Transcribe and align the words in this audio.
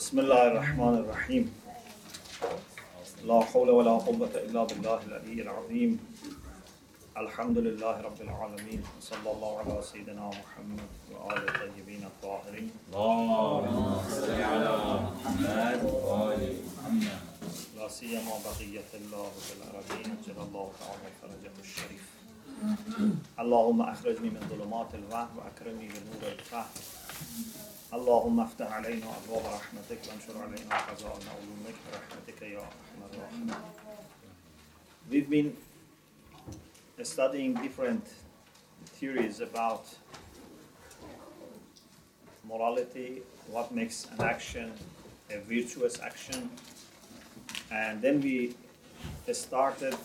بسم 0.00 0.18
الله 0.18 0.46
الرحمن 0.46 0.94
الرحيم. 0.98 1.44
لا 3.24 3.40
حول 3.40 3.70
ولا 3.70 3.90
قوة 3.90 4.32
إلا 4.34 4.64
بالله 4.64 5.00
العلي 5.08 5.42
العظيم. 5.42 5.90
الحمد 7.16 7.58
لله 7.58 8.00
رب 8.00 8.20
العالمين. 8.20 8.80
صلى 9.00 9.28
الله 9.32 9.52
على 9.58 9.82
سيدنا 9.82 10.26
محمد 10.40 10.90
وآل 11.12 11.42
الطيبين 11.48 12.02
الطاهرين. 12.12 12.70
اللهم 12.88 14.00
صل 14.08 14.40
على 14.40 14.72
محمد 15.04 15.82
وآل 15.84 16.42
محمد 16.64 17.20
لا 17.76 17.88
سيما 17.88 18.34
بقية 18.48 18.90
الله 19.00 19.28
في 19.44 19.52
الأرضين 19.58 20.06
أجل 20.16 20.36
الله 20.48 20.66
تعالى 20.80 21.08
فرجه 21.20 21.54
الشريف. 21.60 22.04
اللهم 23.40 23.80
أخرجني 23.82 24.30
من 24.30 24.42
ظلمات 24.48 24.90
الوهم 24.94 25.30
وأكرمني 25.36 25.88
بنور 25.92 26.32
الفهم. 26.32 26.72
اللهم 27.93 28.39
افتح 28.39 28.71
علينا 28.71 29.07
أبواب 29.17 29.45
رحمتك 29.45 29.99
وانشر 30.09 30.37
علينا 30.43 30.77
خزائن 30.77 31.27
علومك 31.35 31.77
برحمتك 31.91 32.41
يا 32.41 32.57
أرحم 32.59 32.99
الراحمين 33.13 33.55
We've 35.11 35.29
been 35.29 35.55
studying 37.03 37.53
different 37.53 38.05
theories 38.85 39.39
about 39.39 39.85
morality, 42.43 43.21
what 43.51 43.71
makes 43.71 44.07
an 44.17 44.25
action 44.25 44.71
a 45.31 45.39
virtuous 45.39 45.99
action, 46.01 46.49
and 47.71 48.01
then 48.01 48.21
we 48.21 48.55
started 49.31 49.95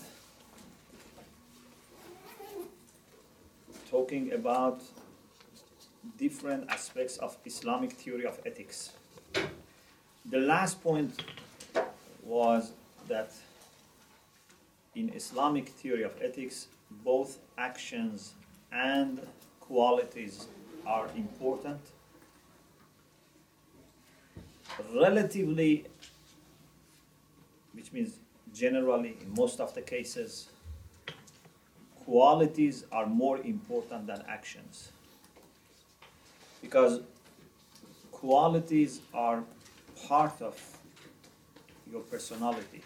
talking 3.91 4.33
about 4.33 4.81
different 6.18 6.70
aspects 6.70 7.18
of 7.18 7.38
Islamic 7.46 7.92
theory 7.92 8.26
of 8.26 8.40
ethics. 8.46 8.92
The 10.26 10.40
last 10.40 10.82
point 10.82 11.24
was 12.24 12.72
that 13.08 13.32
in 14.96 15.10
Islamic 15.14 15.70
theory 15.70 16.04
of 16.04 16.14
ethics, 16.22 16.68
both 17.04 17.38
actions 17.58 18.34
and 18.72 19.20
qualities 19.60 20.48
are 20.86 21.08
important. 21.16 21.82
Relatively, 24.94 25.86
which 27.74 27.92
means 27.92 28.20
generally, 28.54 29.18
in 29.22 29.34
most 29.36 29.60
of 29.60 29.74
the 29.74 29.82
cases, 29.82 30.48
qualities 32.06 32.86
are 32.92 33.06
more 33.06 33.38
important 33.40 34.08
than 34.08 34.24
actions 34.28 34.92
because 36.66 37.02
qualities 38.12 39.02
are 39.14 39.44
part 40.08 40.42
of 40.42 40.56
your 41.92 42.02
personality. 42.02 42.82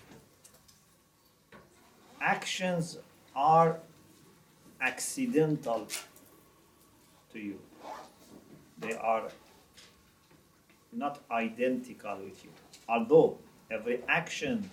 Actions 2.20 2.98
are 3.34 3.80
accidental 4.82 5.88
to 7.32 7.40
you, 7.40 7.58
they 8.80 8.96
are 8.96 9.30
not 10.92 11.22
identical 11.32 12.18
with 12.18 12.44
you. 12.44 12.52
Although 12.90 13.38
every 13.72 14.02
action 14.10 14.70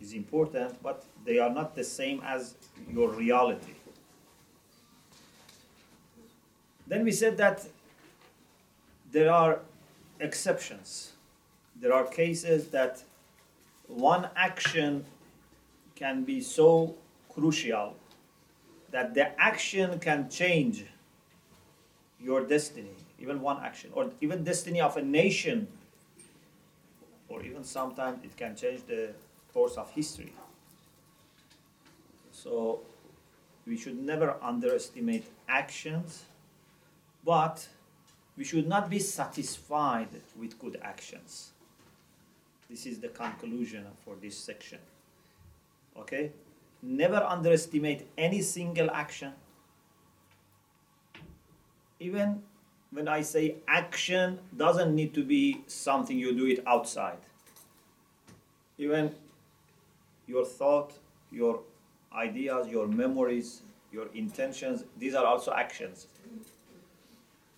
is 0.00 0.14
important, 0.14 0.82
but 0.82 1.04
they 1.26 1.38
are 1.38 1.50
not 1.50 1.74
the 1.74 1.84
same 1.84 2.22
as 2.24 2.54
your 2.90 3.10
reality. 3.10 3.74
Then 6.86 7.04
we 7.04 7.12
said 7.12 7.36
that 7.36 7.66
there 9.12 9.32
are 9.32 9.60
exceptions. 10.20 11.12
There 11.80 11.92
are 11.92 12.04
cases 12.04 12.68
that 12.68 13.02
one 13.86 14.28
action 14.36 15.04
can 15.96 16.24
be 16.24 16.40
so 16.40 16.94
crucial 17.28 17.96
that 18.90 19.14
the 19.14 19.40
action 19.40 19.98
can 19.98 20.28
change 20.28 20.84
your 22.20 22.44
destiny, 22.44 22.94
even 23.18 23.40
one 23.40 23.62
action, 23.62 23.90
or 23.94 24.10
even 24.20 24.44
destiny 24.44 24.80
of 24.80 24.96
a 24.96 25.02
nation, 25.02 25.66
or 27.28 27.42
even 27.42 27.64
sometimes 27.64 28.22
it 28.24 28.36
can 28.36 28.54
change 28.54 28.84
the 28.86 29.10
course 29.54 29.76
of 29.76 29.90
history. 29.90 30.32
So 32.30 32.80
we 33.66 33.76
should 33.76 33.98
never 33.98 34.36
underestimate 34.42 35.24
actions, 35.48 36.24
but 37.24 37.66
we 38.40 38.46
should 38.46 38.66
not 38.66 38.88
be 38.88 38.98
satisfied 38.98 40.08
with 40.34 40.58
good 40.58 40.78
actions. 40.80 41.50
This 42.70 42.86
is 42.86 42.98
the 42.98 43.08
conclusion 43.08 43.84
for 44.02 44.14
this 44.18 44.34
section. 44.34 44.78
Okay? 45.94 46.32
Never 46.80 47.16
underestimate 47.16 48.08
any 48.16 48.40
single 48.40 48.90
action. 48.92 49.34
Even 51.98 52.42
when 52.90 53.08
I 53.08 53.20
say 53.20 53.56
action 53.68 54.38
doesn't 54.56 54.94
need 54.94 55.12
to 55.12 55.22
be 55.22 55.62
something 55.66 56.18
you 56.18 56.34
do 56.34 56.46
it 56.46 56.60
outside. 56.66 57.18
Even 58.78 59.14
your 60.26 60.46
thought, 60.46 60.94
your 61.30 61.60
ideas, 62.10 62.68
your 62.68 62.86
memories, 62.86 63.60
your 63.92 64.06
intentions, 64.14 64.84
these 64.96 65.14
are 65.14 65.26
also 65.26 65.52
actions. 65.52 66.06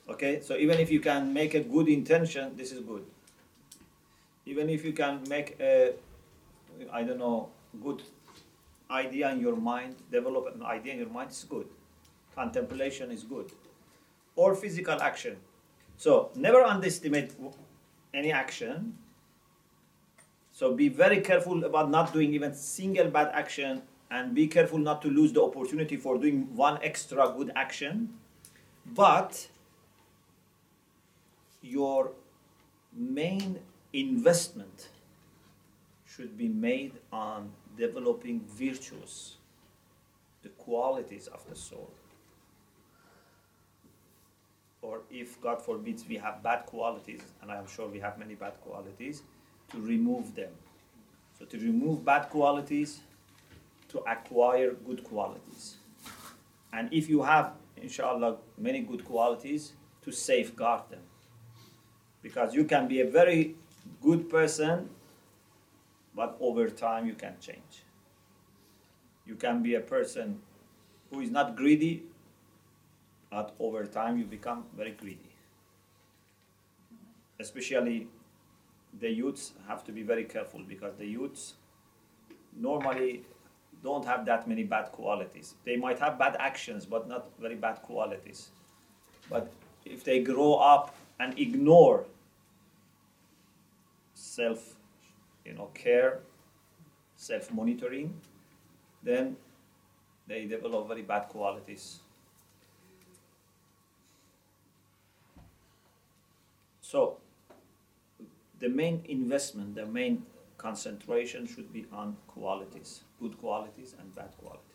Okay, 0.09 0.41
so 0.41 0.57
even 0.57 0.81
if 0.81 0.91
you 0.91 1.01
can 1.01 1.33
make 1.33 1.55
a 1.55 1.61
good 1.61 1.89
intention, 1.89 2.57
this 2.57 2.73
is 2.73 2.81
good. 2.81 3.05
Even 4.47 4.69
if 4.69 4.85
you 4.85 4.93
can 4.93 5.23
make 5.29 5.57
a, 5.61 5.93
I 6.93 7.03
don't 7.05 7.19
know, 7.19 7.51
good 7.83 8.03
idea 8.91 9.31
in 9.31 9.41
your 9.41 9.57
mind, 9.57 9.97
develop 10.11 10.55
an 10.55 10.62
idea 10.62 10.95
in 10.95 10.99
your 10.99 11.09
mind, 11.09 11.31
is 11.31 11.45
good. 11.49 11.67
Contemplation 12.35 13.11
is 13.11 13.23
good. 13.23 13.53
Or 14.35 14.55
physical 14.55 15.01
action. 15.01 15.37
So 15.97 16.31
never 16.35 16.62
underestimate 16.62 17.33
any 18.12 18.33
action. 18.33 18.99
So 20.53 20.75
be 20.75 20.89
very 20.89 21.21
careful 21.21 21.65
about 21.65 21.91
not 21.91 22.12
doing 22.12 22.35
even 22.35 22.55
single 22.55 23.09
bad 23.09 23.31
action 23.33 23.83
and 24.11 24.35
be 24.35 24.47
careful 24.47 24.79
not 24.79 25.01
to 25.03 25.09
lose 25.09 25.33
the 25.33 25.43
opportunity 25.43 25.97
for 25.97 26.19
doing 26.19 26.55
one 26.55 26.79
extra 26.83 27.33
good 27.37 27.53
action. 27.57 28.11
But 28.85 29.49
your 31.62 32.11
main 32.93 33.61
investment 33.93 34.89
should 36.05 36.37
be 36.37 36.49
made 36.49 36.93
on 37.12 37.53
developing 37.77 38.41
virtues, 38.41 39.37
the 40.43 40.50
qualities 40.50 41.28
of 41.28 41.49
the 41.49 41.56
soul. 41.56 41.91
Or 44.83 45.03
if, 45.11 45.41
God 45.41 45.62
forbids, 45.62 46.05
we 46.09 46.17
have 46.17 46.43
bad 46.43 46.67
qualities, 46.67 47.23
and 47.41 47.50
I 47.50 47.56
am 47.56 47.69
sure 47.69 47.89
we 47.89 48.00
have 48.00 48.19
many 48.19 48.34
bad 48.34 48.61
qualities, 48.61 49.23
to 49.71 49.81
remove 49.81 50.34
them. 50.34 50.50
So, 51.39 51.44
to 51.47 51.56
remove 51.56 52.05
bad 52.05 52.29
qualities, 52.31 53.00
to 53.89 54.00
acquire 54.00 54.73
good 54.73 55.05
qualities. 55.05 55.77
And 56.73 56.93
if 56.93 57.09
you 57.09 57.23
have, 57.23 57.53
inshallah, 57.77 58.39
many 58.59 58.81
good 58.81 59.05
qualities, 59.05 59.73
to 60.03 60.11
safeguard 60.11 60.83
them 60.91 61.03
because 62.22 62.55
you 62.55 62.65
can 62.65 62.88
be 62.88 63.00
a 63.00 63.06
very 63.06 63.56
good 64.00 64.31
person, 64.31 64.88
but 66.15 66.37
over 66.41 66.69
time 66.69 67.06
you 67.06 67.15
can 67.15 67.34
change. 67.41 67.84
You 69.27 69.34
can 69.34 69.62
be 69.62 69.75
a 69.75 69.81
person 69.81 70.41
who 71.11 71.21
is 71.21 71.31
not 71.31 71.56
greedy, 71.56 72.05
but 73.31 73.55
over 73.59 73.84
time 73.84 74.19
you 74.19 74.25
become 74.25 74.65
very 74.77 74.93
greedy. 74.93 75.31
Especially 77.41 78.09
the 79.00 79.11
youths 79.11 79.52
have 79.67 79.85
to 79.85 79.93
be 79.93 80.02
very 80.02 80.25
careful 80.25 80.61
because 80.69 80.97
the 80.97 81.06
youths 81.06 81.55
normally 82.56 83.25
don't 83.82 84.05
have 84.05 84.25
that 84.26 84.47
many 84.47 84.62
bad 84.62 84.93
qualities. 84.93 85.55
They 85.64 85.76
might 85.76 85.99
have 85.99 86.19
bad 86.19 86.37
actions, 86.38 86.87
but 86.87 87.08
not 87.08 87.31
very 87.41 87.56
bad 87.56 87.82
qualities. 87.82 88.50
But 89.29 89.50
if 89.85 90.05
they 90.05 90.23
grow 90.23 90.55
up 90.55 90.94
and 91.23 91.39
ignore 91.39 92.05
self 94.13 94.75
you 95.47 95.55
know 95.55 95.69
care 95.75 96.19
self 97.17 97.51
monitoring 97.59 98.09
then 99.11 99.37
they 100.27 100.41
develop 100.47 100.89
very 100.89 101.03
bad 101.13 101.29
qualities 101.29 102.01
so 106.81 107.19
the 108.59 108.69
main 108.69 109.01
investment 109.19 109.75
the 109.77 109.87
main 109.87 110.23
concentration 110.59 111.47
should 111.47 111.73
be 111.73 111.87
on 111.93 112.17
qualities 112.27 113.03
good 113.21 113.39
qualities 113.39 113.95
and 114.01 114.15
bad 114.21 114.39
qualities 114.39 114.73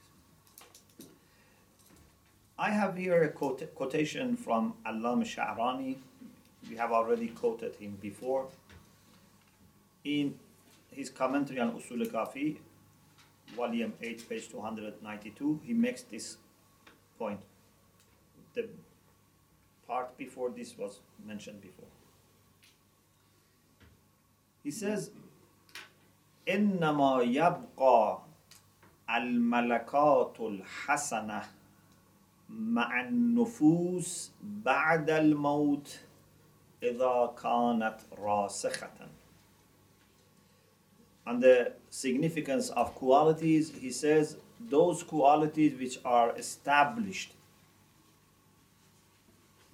I 2.60 2.72
have 2.72 2.98
here 2.98 3.22
a 3.22 3.30
quote, 3.30 3.76
quotation 3.76 4.36
from 4.36 4.74
Allam 4.84 5.22
Sha'rani 5.24 5.98
We 6.69 6.77
have 6.77 6.93
already 6.93 7.29
quoted 7.29 7.75
him 7.77 7.99
before. 8.01 8.49
in 10.05 10.35
his 10.91 11.11
commentary 11.11 11.61
on 11.61 11.73
Usul 11.73 12.07
Kafi, 12.11 12.57
volume 13.57 13.93
8, 14.01 14.29
page 14.29 14.49
292, 14.49 15.61
he 15.65 15.73
makes 15.73 16.03
this 16.03 16.37
point. 17.19 17.41
The 18.55 18.69
part 19.87 20.17
before 20.19 20.51
this 20.51 20.77
was 20.77 21.01
mentioned 21.25 21.61
before. 21.61 21.89
He 24.63 24.71
says, 24.71 25.11
إنما 26.49 27.23
يبقى 27.23 28.19
الملكات 29.11 30.41
الحسنة 30.41 31.43
مع 32.51 33.01
النفوس 33.01 34.31
بعد 34.43 35.11
الموت 35.11 36.01
إذا 36.83 37.35
كانت 37.43 38.01
راسخة. 38.19 39.09
And 41.27 41.43
the 41.43 41.73
significance 41.91 42.71
of 42.71 42.95
qualities, 42.95 43.73
he 43.81 43.91
says, 43.91 44.37
those 44.59 45.03
qualities 45.03 45.79
which 45.79 45.99
are 46.05 46.37
established, 46.37 47.33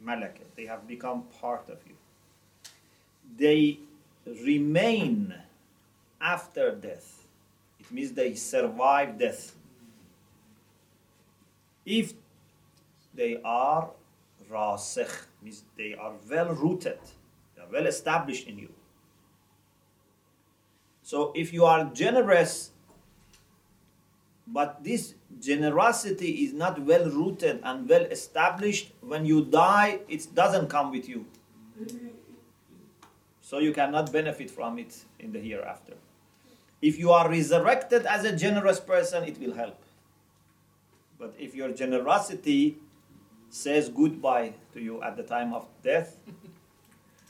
malaka, 0.05 0.44
they 0.56 0.67
have 0.67 0.87
become 0.87 1.23
part 1.40 1.69
of 1.70 1.79
you. 1.87 1.94
They 3.37 3.79
remain 4.44 5.35
after 6.20 6.75
death. 6.75 7.26
It 7.81 7.90
means 7.90 8.12
they 8.12 8.35
survive 8.35 9.19
death. 9.19 9.55
If 11.87 12.12
they 13.14 13.40
are 13.43 13.90
rasikh, 14.51 15.28
means 15.42 15.63
they 15.78 15.95
are 15.95 16.13
well 16.30 16.54
rooted, 16.54 17.00
they 17.56 17.62
are 17.62 17.69
well 17.72 17.86
established 17.88 18.48
in 18.48 18.57
you. 18.57 18.69
So 21.01 21.34
if 21.36 21.51
you 21.54 21.66
are 21.66 21.92
generous, 21.94 22.72
but 24.48 24.84
this 24.84 25.16
generosity 25.40 26.45
is 26.45 26.54
not 26.54 26.80
well 26.81 27.10
rooted 27.10 27.60
and 27.63 27.88
well 27.88 28.04
established, 28.04 28.92
when 29.01 29.25
you 29.25 29.45
die, 29.45 30.00
it 30.07 30.28
doesn't 30.34 30.69
come 30.69 30.92
with 30.92 31.07
you. 31.07 31.25
So 33.42 33.60
you 33.60 33.74
cannot 33.74 34.12
benefit 34.12 34.50
from 34.50 34.80
it 34.80 35.04
in 35.19 35.31
the 35.31 35.39
hereafter. 35.39 35.94
If 36.81 36.98
you 36.98 37.12
are 37.12 37.30
resurrected 37.30 38.06
as 38.06 38.25
a 38.25 38.36
generous 38.36 38.80
person, 38.80 39.24
it 39.24 39.39
will 39.39 39.54
help. 39.54 39.81
But 41.19 41.34
if 41.39 41.56
your 41.56 41.72
generosity 41.72 42.78
says 43.52 43.88
goodbye 43.88 44.52
to 44.73 44.81
you 44.81 45.02
at 45.02 45.17
the 45.17 45.23
time 45.23 45.52
of 45.52 45.67
death, 45.82 46.17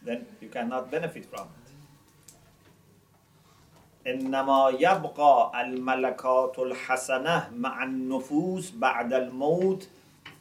then 0.05 0.27
you 0.41 0.49
cannot 0.49 0.91
benefit 0.91 1.27
from 1.27 1.47
it. 1.49 1.69
إنما 4.07 4.69
يبقى 4.81 5.61
الملكات 5.61 6.59
الحسنة 6.59 7.51
مع 7.57 7.85
النفوس 7.85 8.71
بعد 8.71 9.13
الموت 9.13 9.89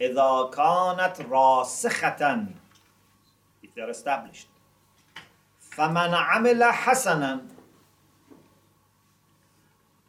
إذا 0.01 0.49
كانت 0.53 1.21
راسخة 1.31 2.45
if 3.63 3.69
they 3.75 3.81
are 3.81 3.89
established 3.89 4.47
فمن 5.59 6.13
عمل 6.13 6.63
حسنا 6.63 7.45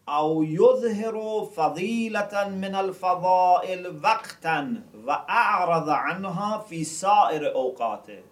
أو 0.09 0.43
يظهر 0.43 1.45
فضيلة 1.57 2.49
من 2.49 2.75
الفضائل 2.75 4.01
وقتا 4.05 4.83
وأعرض 5.03 5.89
عنها 5.89 6.59
في 6.59 6.85
سائر 6.85 7.55
أوقاته 7.55 8.23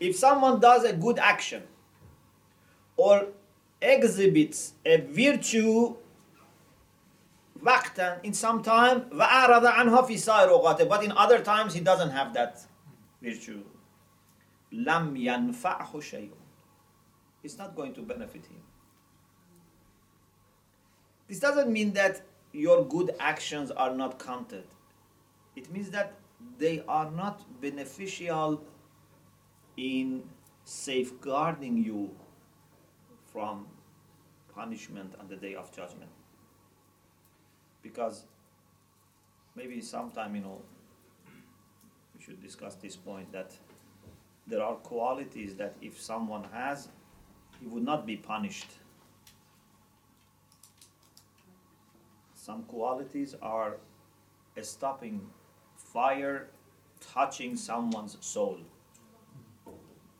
If 0.00 0.16
someone 0.16 0.60
does 0.60 0.84
a 0.84 0.92
good 0.92 1.18
action 1.18 1.62
or 2.96 3.26
exhibits 3.82 4.74
a 4.84 4.98
virtue 4.98 5.94
وقتا 7.62 8.20
in 8.24 8.32
some 8.32 8.62
time 8.62 9.10
وأعرض 9.12 9.66
عنها 9.66 10.02
في 10.02 10.16
سائر 10.18 10.50
أوقاته 10.50 10.88
but 10.88 11.02
in 11.04 11.12
other 11.12 11.40
times 11.40 11.74
he 11.74 11.80
doesn't 11.80 12.10
have 12.10 12.32
that 12.34 12.60
virtue 13.22 13.64
لم 14.72 15.16
ينفعه 15.16 16.00
شيء 16.00 16.30
It's 17.42 17.56
not 17.56 17.74
going 17.76 17.94
to 17.94 18.02
benefit 18.02 18.46
him 18.46 18.62
This 21.28 21.40
doesn't 21.40 21.70
mean 21.70 21.92
that 21.92 22.22
your 22.52 22.84
good 22.84 23.14
actions 23.20 23.70
are 23.70 23.94
not 23.94 24.18
counted. 24.18 24.64
It 25.55 25.71
means 25.71 25.89
that 25.91 26.13
they 26.57 26.83
are 26.87 27.09
not 27.11 27.61
beneficial 27.61 28.63
in 29.77 30.23
safeguarding 30.63 31.77
you 31.77 32.11
from 33.31 33.67
punishment 34.53 35.13
on 35.19 35.27
the 35.27 35.35
day 35.35 35.55
of 35.55 35.71
judgment. 35.75 36.11
Because 37.81 38.25
maybe 39.55 39.81
sometime, 39.81 40.35
you 40.35 40.41
know, 40.41 40.61
we 42.15 42.23
should 42.23 42.41
discuss 42.41 42.75
this 42.75 42.95
point 42.95 43.31
that 43.31 43.51
there 44.47 44.63
are 44.63 44.75
qualities 44.75 45.55
that 45.55 45.75
if 45.81 45.99
someone 45.99 46.45
has, 46.51 46.89
he 47.59 47.67
would 47.67 47.83
not 47.83 48.05
be 48.05 48.17
punished 48.17 48.67
some 52.43 52.63
qualities 52.63 53.35
are 53.41 53.77
stopping 54.61 55.21
fire 55.93 56.47
touching 57.13 57.55
someone's 57.55 58.17
soul. 58.19 58.57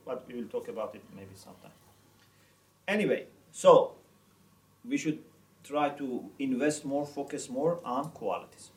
But 0.05 0.25
we 0.27 0.35
will 0.35 0.49
talk 0.49 0.67
about 0.67 0.95
it 0.95 1.03
maybe 1.15 1.35
sometime. 1.35 1.71
Anyway, 2.87 3.25
so 3.51 3.95
we 4.87 4.97
should 4.97 5.19
try 5.63 5.89
to 5.89 6.29
invest 6.39 6.85
more, 6.85 7.05
focus 7.05 7.49
more 7.49 7.79
on 7.83 8.09
qualities. 8.11 8.69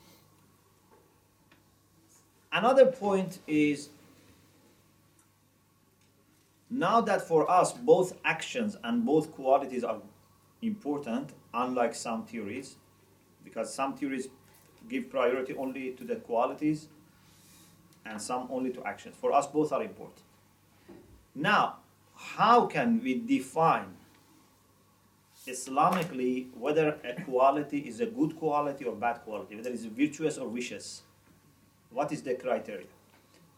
Another 2.53 2.87
point 2.87 3.41
is 3.47 3.91
now 6.71 7.01
that 7.01 7.27
for 7.27 7.51
us 7.51 7.73
both 7.73 8.17
actions 8.25 8.77
and 8.83 9.05
both 9.05 9.33
qualities 9.33 9.85
are 9.85 9.99
important, 10.63 11.31
unlike 11.53 11.95
some 11.95 12.25
theories, 12.25 12.77
because 13.45 13.75
some 13.75 13.95
theories 13.95 14.29
give 14.89 15.11
priority 15.11 15.55
only 15.57 15.93
to 15.93 16.05
the 16.05 16.17
qualities 16.17 16.89
and 18.05 18.21
some 18.21 18.49
only 18.51 18.71
to 18.71 18.85
actions. 18.85 19.17
For 19.21 19.33
us, 19.33 19.47
both 19.47 19.73
are 19.73 19.83
important. 19.83 20.23
Now, 21.35 21.77
how 22.15 22.67
can 22.67 23.03
we 23.03 23.15
define 23.15 23.95
Islamically 25.47 26.49
whether 26.55 26.99
a 27.05 27.23
quality 27.23 27.79
is 27.79 28.01
a 28.01 28.07
good 28.07 28.37
quality 28.39 28.85
or 28.85 28.95
bad 28.95 29.23
quality, 29.23 29.57
whether 29.57 29.71
it's 29.71 29.85
virtuous 29.85 30.39
or 30.39 30.49
vicious? 30.49 31.03
What 31.91 32.13
is 32.13 32.23
the 32.23 32.35
criteria? 32.35 32.87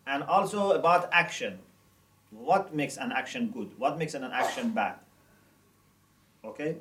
And 0.07 0.23
also 0.23 0.73
about 0.73 1.09
action. 1.13 1.59
What 2.31 2.75
makes 2.75 2.97
an 2.97 3.13
action 3.13 3.51
good? 3.51 3.71
What 3.79 3.99
makes 3.99 4.15
an 4.15 4.25
action 4.25 4.71
bad? 4.71 4.97
Okay? 6.45 6.77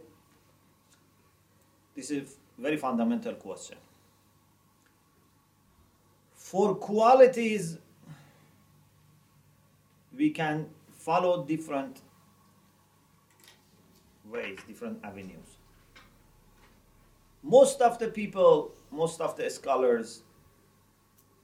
This 1.95 2.11
is 2.11 2.37
a 2.57 2.61
very 2.61 2.77
fundamental 2.77 3.33
question. 3.33 3.77
For 6.49 6.75
qualities, 6.75 7.77
we 10.17 10.29
can 10.29 10.69
follow 10.91 11.43
different 11.43 11.99
ways, 14.23 14.57
different 14.65 15.03
avenues. 15.03 15.57
Most 17.43 17.81
of 17.81 17.99
the 17.99 18.07
people, 18.07 18.71
most 18.91 19.19
of 19.19 19.35
the 19.35 19.49
scholars, 19.49 20.23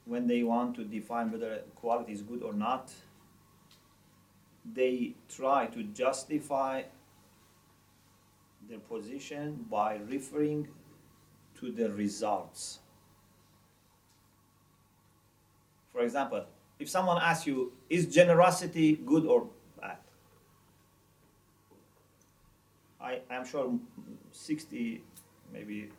when 0.06 0.26
they 0.26 0.42
want 0.42 0.74
to 0.78 0.86
define 0.86 1.34
whether 1.34 1.52
a 1.52 1.60
quality 1.76 2.14
is 2.14 2.22
good 2.22 2.42
or 2.42 2.54
not, 2.54 2.94
they 4.74 5.16
try 5.28 5.66
to 5.66 5.84
justify 5.84 6.84
their 8.70 8.80
position 8.80 9.66
by 9.70 10.00
referring 10.08 10.70
to 11.60 11.74
the 11.74 11.92
results. 11.92 12.80
For 15.94 16.02
example, 16.02 16.46
if 16.80 16.90
someone 16.90 17.20
asks 17.22 17.48
you, 17.48 17.72
is 17.90 18.08
generosity 18.08 18.98
good 19.06 19.26
or 19.26 19.48
bad? 19.80 19.98
I 23.00 23.22
am 23.30 23.46
sure 23.46 23.80
60, 24.32 25.02
maybe 25.54 25.90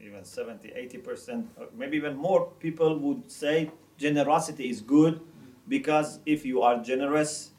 even 0.00 0.24
70, 0.24 0.68
80%, 0.68 1.44
maybe 1.76 1.96
even 1.96 2.16
more 2.16 2.46
people 2.60 2.96
would 2.98 3.30
say 3.30 3.70
generosity 3.98 4.70
is 4.70 4.80
good 4.80 5.20
because 5.68 6.20
if 6.24 6.46
you 6.46 6.62
are 6.62 6.78
generous, 6.78 7.50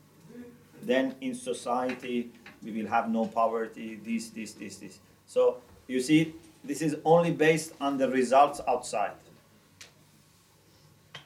then 0.81 1.15
in 1.21 1.35
society 1.35 2.31
we 2.63 2.71
will 2.71 2.87
have 2.87 3.09
no 3.09 3.25
poverty, 3.25 3.99
this, 4.03 4.29
this, 4.29 4.53
this, 4.53 4.77
this. 4.77 4.99
So 5.25 5.57
you 5.87 5.99
see, 5.99 6.33
this 6.63 6.81
is 6.81 6.95
only 7.05 7.31
based 7.31 7.73
on 7.81 7.97
the 7.97 8.09
results 8.09 8.61
outside. 8.67 9.11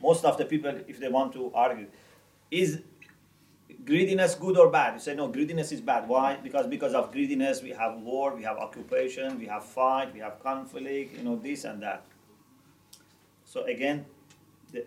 Most 0.01 0.25
of 0.25 0.37
the 0.37 0.45
people, 0.45 0.71
if 0.87 0.99
they 0.99 1.09
want 1.09 1.33
to 1.33 1.51
argue, 1.53 1.87
is 2.51 2.81
greediness 3.85 4.35
good 4.35 4.57
or 4.57 4.69
bad? 4.69 4.93
You 4.93 4.99
say 4.99 5.15
no, 5.15 5.27
greediness 5.27 5.71
is 5.71 5.81
bad. 5.81 6.07
Why? 6.07 6.37
Because 6.41 6.67
because 6.67 6.93
of 6.93 7.11
greediness 7.11 7.61
we 7.61 7.71
have 7.71 7.99
war, 7.99 8.35
we 8.35 8.43
have 8.43 8.57
occupation, 8.57 9.39
we 9.39 9.45
have 9.45 9.63
fight, 9.65 10.13
we 10.13 10.19
have 10.19 10.39
conflict, 10.41 11.17
you 11.17 11.23
know, 11.23 11.35
this 11.35 11.63
and 11.63 11.81
that. 11.81 12.05
So 13.45 13.63
again, 13.63 14.05
the 14.71 14.85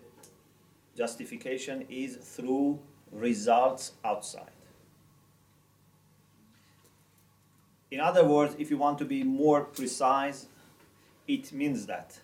justification 0.95 1.85
is 1.89 2.17
through 2.17 2.79
results 3.11 3.93
outside. 4.03 4.51
In 7.91 7.99
other 7.99 8.23
words, 8.23 8.55
if 8.59 8.69
you 8.69 8.77
want 8.77 8.99
to 8.99 9.05
be 9.05 9.23
more 9.23 9.61
precise, 9.63 10.45
it 11.27 11.51
means 11.51 11.87
that 11.87 12.19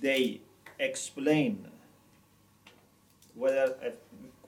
they 0.00 0.40
explain 0.78 1.68
whether 3.34 3.76
a 3.82 3.92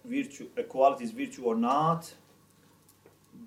virtue, 0.04 0.48
a 0.56 0.62
quality 0.62 1.04
is 1.04 1.10
virtue 1.10 1.44
or 1.44 1.54
not 1.54 2.12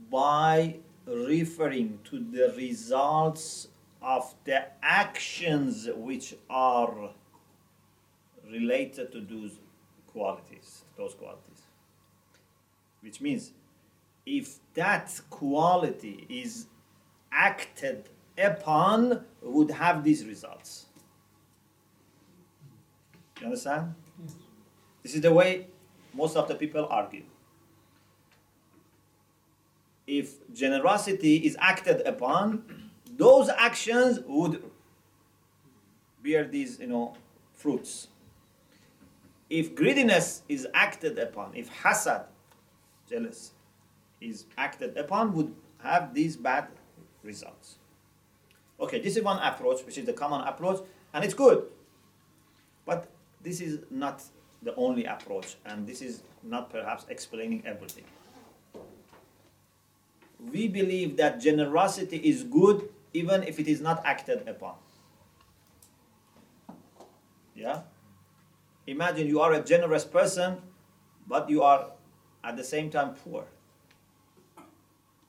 by 0.10 0.76
referring 1.06 2.00
to 2.06 2.20
the 2.20 2.54
results 2.56 3.68
of 4.02 4.34
the 4.44 4.66
actions 4.82 5.90
which 5.96 6.36
are 6.50 7.10
related 8.50 9.12
to 9.12 9.22
those 9.22 9.60
qualities, 10.08 10.84
those 10.98 11.14
qualities. 11.16 11.62
Which 13.02 13.20
means 13.20 13.52
if 14.26 14.60
that 14.76 15.20
quality 15.30 16.26
is 16.30 16.68
acted 17.32 18.10
upon, 18.38 19.26
would 19.42 19.72
have 19.72 20.04
these 20.04 20.26
results. 20.26 20.86
You 23.40 23.48
understand? 23.48 23.96
This 25.02 25.16
is 25.16 25.22
the 25.22 25.34
way 25.34 25.68
most 26.14 26.38
of 26.38 26.48
the 26.48 26.56
people 26.56 26.88
argue. 26.90 27.24
If 30.06 30.52
generosity 30.54 31.38
is 31.38 31.58
acted 31.60 32.06
upon, 32.06 32.90
those 33.18 33.50
actions 33.50 34.20
would 34.26 34.64
bear 36.24 36.46
these, 36.46 36.80
you 36.80 36.88
know, 36.88 37.16
fruits. 37.54 38.08
If 39.50 39.76
greediness 39.76 40.44
is 40.50 40.68
acted 40.74 41.18
upon, 41.20 41.56
if 41.56 41.70
hasad, 41.70 42.26
jealous, 43.10 43.52
is 44.20 44.46
acted 44.58 44.98
upon, 44.98 45.34
would 45.34 45.54
have 45.82 46.14
these 46.14 46.38
bad 46.38 46.68
results. 47.24 47.78
Okay, 48.80 49.00
this 49.00 49.16
is 49.16 49.24
one 49.24 49.40
approach, 49.42 49.86
which 49.86 49.98
is 49.98 50.06
the 50.06 50.14
common 50.14 50.42
approach, 50.42 50.82
and 51.14 51.24
it's 51.24 51.34
good. 51.34 51.66
But 52.86 53.08
this 53.44 53.62
is 53.62 53.80
not 53.92 54.24
the 54.62 54.76
only 54.76 55.06
approach, 55.06 55.56
and 55.66 55.86
this 55.86 56.02
is 56.02 56.24
not 56.42 56.70
perhaps 56.70 57.06
explaining 57.10 57.64
everything. 57.66 58.06
We 60.52 60.68
believe 60.68 61.18
that 61.18 61.40
generosity 61.40 62.18
is 62.18 62.44
good 62.44 62.90
even 63.14 63.44
if 63.44 63.60
it 63.60 63.68
is 63.68 63.80
not 63.80 64.02
acted 64.06 64.48
upon. 64.48 64.76
Yeah? 67.56 67.82
Imagine 68.88 69.28
you 69.28 69.40
are 69.40 69.54
a 69.54 69.62
generous 69.62 70.04
person, 70.04 70.58
but 71.28 71.50
you 71.50 71.62
are 71.64 71.92
at 72.44 72.58
the 72.58 72.64
same 72.64 72.90
time 72.90 73.16
poor. 73.24 73.46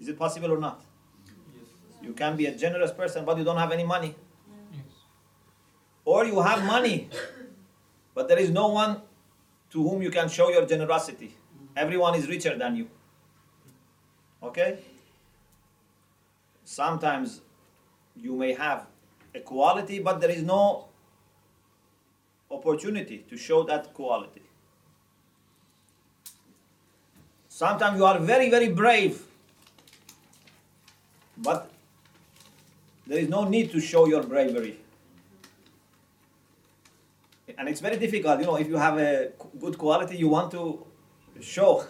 Is 0.00 0.08
it 0.08 0.18
possible 0.18 0.52
or 0.52 0.58
not? 0.58 0.82
Yes. 1.26 1.64
You 2.02 2.12
can 2.12 2.36
be 2.36 2.46
a 2.46 2.54
generous 2.54 2.90
person, 2.90 3.24
but 3.24 3.38
you 3.38 3.44
don't 3.44 3.56
have 3.56 3.70
any 3.70 3.84
money. 3.84 4.16
Yes. 4.72 4.82
Or 6.04 6.24
you 6.24 6.40
have 6.40 6.64
money, 6.64 7.08
but 8.14 8.28
there 8.28 8.38
is 8.38 8.50
no 8.50 8.68
one 8.68 9.00
to 9.70 9.82
whom 9.82 10.02
you 10.02 10.10
can 10.10 10.28
show 10.28 10.50
your 10.50 10.64
generosity. 10.66 11.26
Mm-hmm. 11.26 11.66
Everyone 11.76 12.14
is 12.14 12.28
richer 12.28 12.56
than 12.56 12.76
you. 12.76 12.88
Okay? 14.42 14.78
Sometimes 16.64 17.40
you 18.16 18.34
may 18.36 18.52
have 18.54 18.86
a 19.34 19.40
quality, 19.40 19.98
but 19.98 20.20
there 20.20 20.30
is 20.30 20.42
no 20.42 20.86
opportunity 22.50 23.24
to 23.28 23.36
show 23.36 23.64
that 23.64 23.92
quality. 23.92 24.42
Sometimes 27.48 27.98
you 27.98 28.04
are 28.04 28.18
very, 28.18 28.50
very 28.50 28.68
brave, 28.68 29.22
but 31.36 31.70
there 33.06 33.18
is 33.18 33.28
no 33.28 33.44
need 33.44 33.70
to 33.72 33.80
show 33.80 34.06
your 34.06 34.22
bravery. 34.22 34.78
And 37.56 37.68
it's 37.68 37.80
very 37.80 37.96
difficult, 37.96 38.40
you 38.40 38.46
know, 38.46 38.56
if 38.56 38.68
you 38.68 38.76
have 38.76 38.98
a 38.98 39.30
good 39.58 39.78
quality, 39.78 40.16
you 40.16 40.28
want 40.28 40.50
to 40.52 40.84
show. 41.40 41.84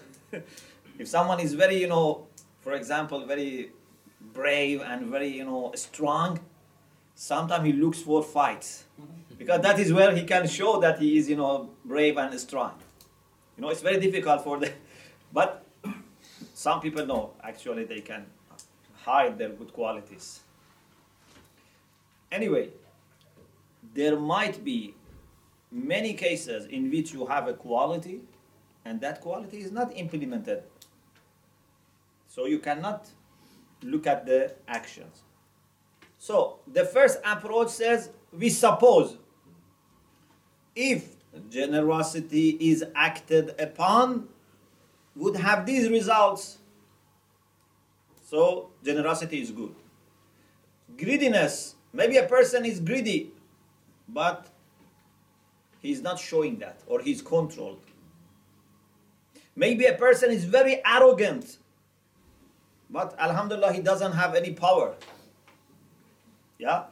if 0.98 1.08
someone 1.08 1.40
is 1.40 1.54
very, 1.54 1.80
you 1.80 1.88
know, 1.88 2.26
for 2.60 2.74
example, 2.74 3.24
very 3.26 3.70
brave 4.32 4.80
and 4.82 5.06
very, 5.06 5.28
you 5.28 5.44
know, 5.44 5.72
strong, 5.74 6.40
sometimes 7.14 7.64
he 7.66 7.72
looks 7.72 8.00
for 8.00 8.22
fights. 8.22 8.84
Mm-hmm. 9.00 9.34
Because 9.38 9.60
that 9.62 9.78
is 9.78 9.92
where 9.92 10.14
he 10.14 10.24
can 10.24 10.46
show 10.46 10.80
that 10.80 10.98
he 10.98 11.16
is, 11.18 11.28
you 11.28 11.36
know, 11.36 11.70
brave 11.84 12.16
and 12.18 12.38
strong. 12.38 12.72
You 13.56 13.62
know, 13.62 13.70
it's 13.70 13.82
very 13.82 13.98
difficult 14.00 14.44
for 14.44 14.58
the, 14.58 14.72
but 15.32 15.64
some 16.54 16.80
people 16.80 17.06
know, 17.06 17.32
actually, 17.42 17.84
they 17.84 18.00
can 18.00 18.26
hide 19.02 19.38
their 19.38 19.50
good 19.50 19.72
qualities. 19.72 20.40
Anyway, 22.30 22.70
there 23.94 24.18
might 24.18 24.64
be 24.64 24.94
many 25.74 26.14
cases 26.14 26.66
in 26.66 26.88
which 26.88 27.12
you 27.12 27.26
have 27.26 27.48
a 27.48 27.52
quality 27.52 28.20
and 28.84 29.00
that 29.00 29.20
quality 29.20 29.58
is 29.58 29.72
not 29.72 29.94
implemented. 29.96 30.62
So 32.28 32.46
you 32.46 32.60
cannot 32.60 33.08
look 33.82 34.06
at 34.06 34.24
the 34.24 34.54
actions. 34.68 35.22
So 36.18 36.60
the 36.72 36.84
first 36.84 37.18
approach 37.24 37.70
says 37.70 38.10
we 38.32 38.50
suppose 38.50 39.18
if 40.76 41.16
generosity 41.50 42.50
is 42.60 42.84
acted 42.94 43.60
upon 43.60 44.28
would 45.16 45.36
have 45.36 45.66
these 45.66 45.88
results. 45.88 46.58
So 48.24 48.70
generosity 48.84 49.42
is 49.42 49.50
good. 49.50 49.74
Greediness, 50.96 51.74
maybe 51.92 52.16
a 52.16 52.26
person 52.26 52.64
is 52.64 52.78
greedy, 52.78 53.32
but 54.08 54.48
he's 55.84 56.00
not 56.00 56.18
showing 56.18 56.58
that 56.58 56.80
or 56.86 57.00
he's 57.00 57.20
controlled. 57.20 57.78
Maybe 59.54 59.84
a 59.84 59.94
person 59.94 60.30
is 60.30 60.44
very 60.44 60.80
arrogant, 60.84 61.58
but 62.88 63.14
Alhamdulillah, 63.18 63.72
he 63.74 63.82
doesn't 63.82 64.12
have 64.12 64.34
any 64.34 64.52
power. 64.52 64.94
Yeah? 66.58 66.84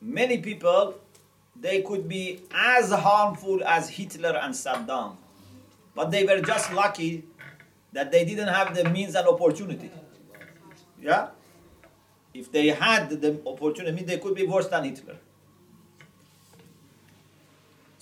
Many 0.00 0.38
people, 0.38 0.96
they 1.54 1.82
could 1.82 2.08
be 2.08 2.40
as 2.52 2.90
harmful 2.90 3.62
as 3.64 3.88
Hitler 3.90 4.36
and 4.42 4.52
Saddam, 4.52 5.16
but 5.94 6.10
they 6.10 6.24
were 6.24 6.40
just 6.40 6.72
lucky 6.72 7.24
that 7.92 8.10
they 8.10 8.24
didn't 8.24 8.48
have 8.48 8.74
the 8.74 8.88
means 8.90 9.14
and 9.14 9.28
opportunity. 9.28 9.90
Yeah? 11.00 11.28
If 12.34 12.50
they 12.50 12.68
had 12.68 13.08
the 13.08 13.40
opportunity, 13.46 14.02
they 14.02 14.18
could 14.18 14.34
be 14.34 14.46
worse 14.46 14.66
than 14.66 14.82
Hitler. 14.84 15.18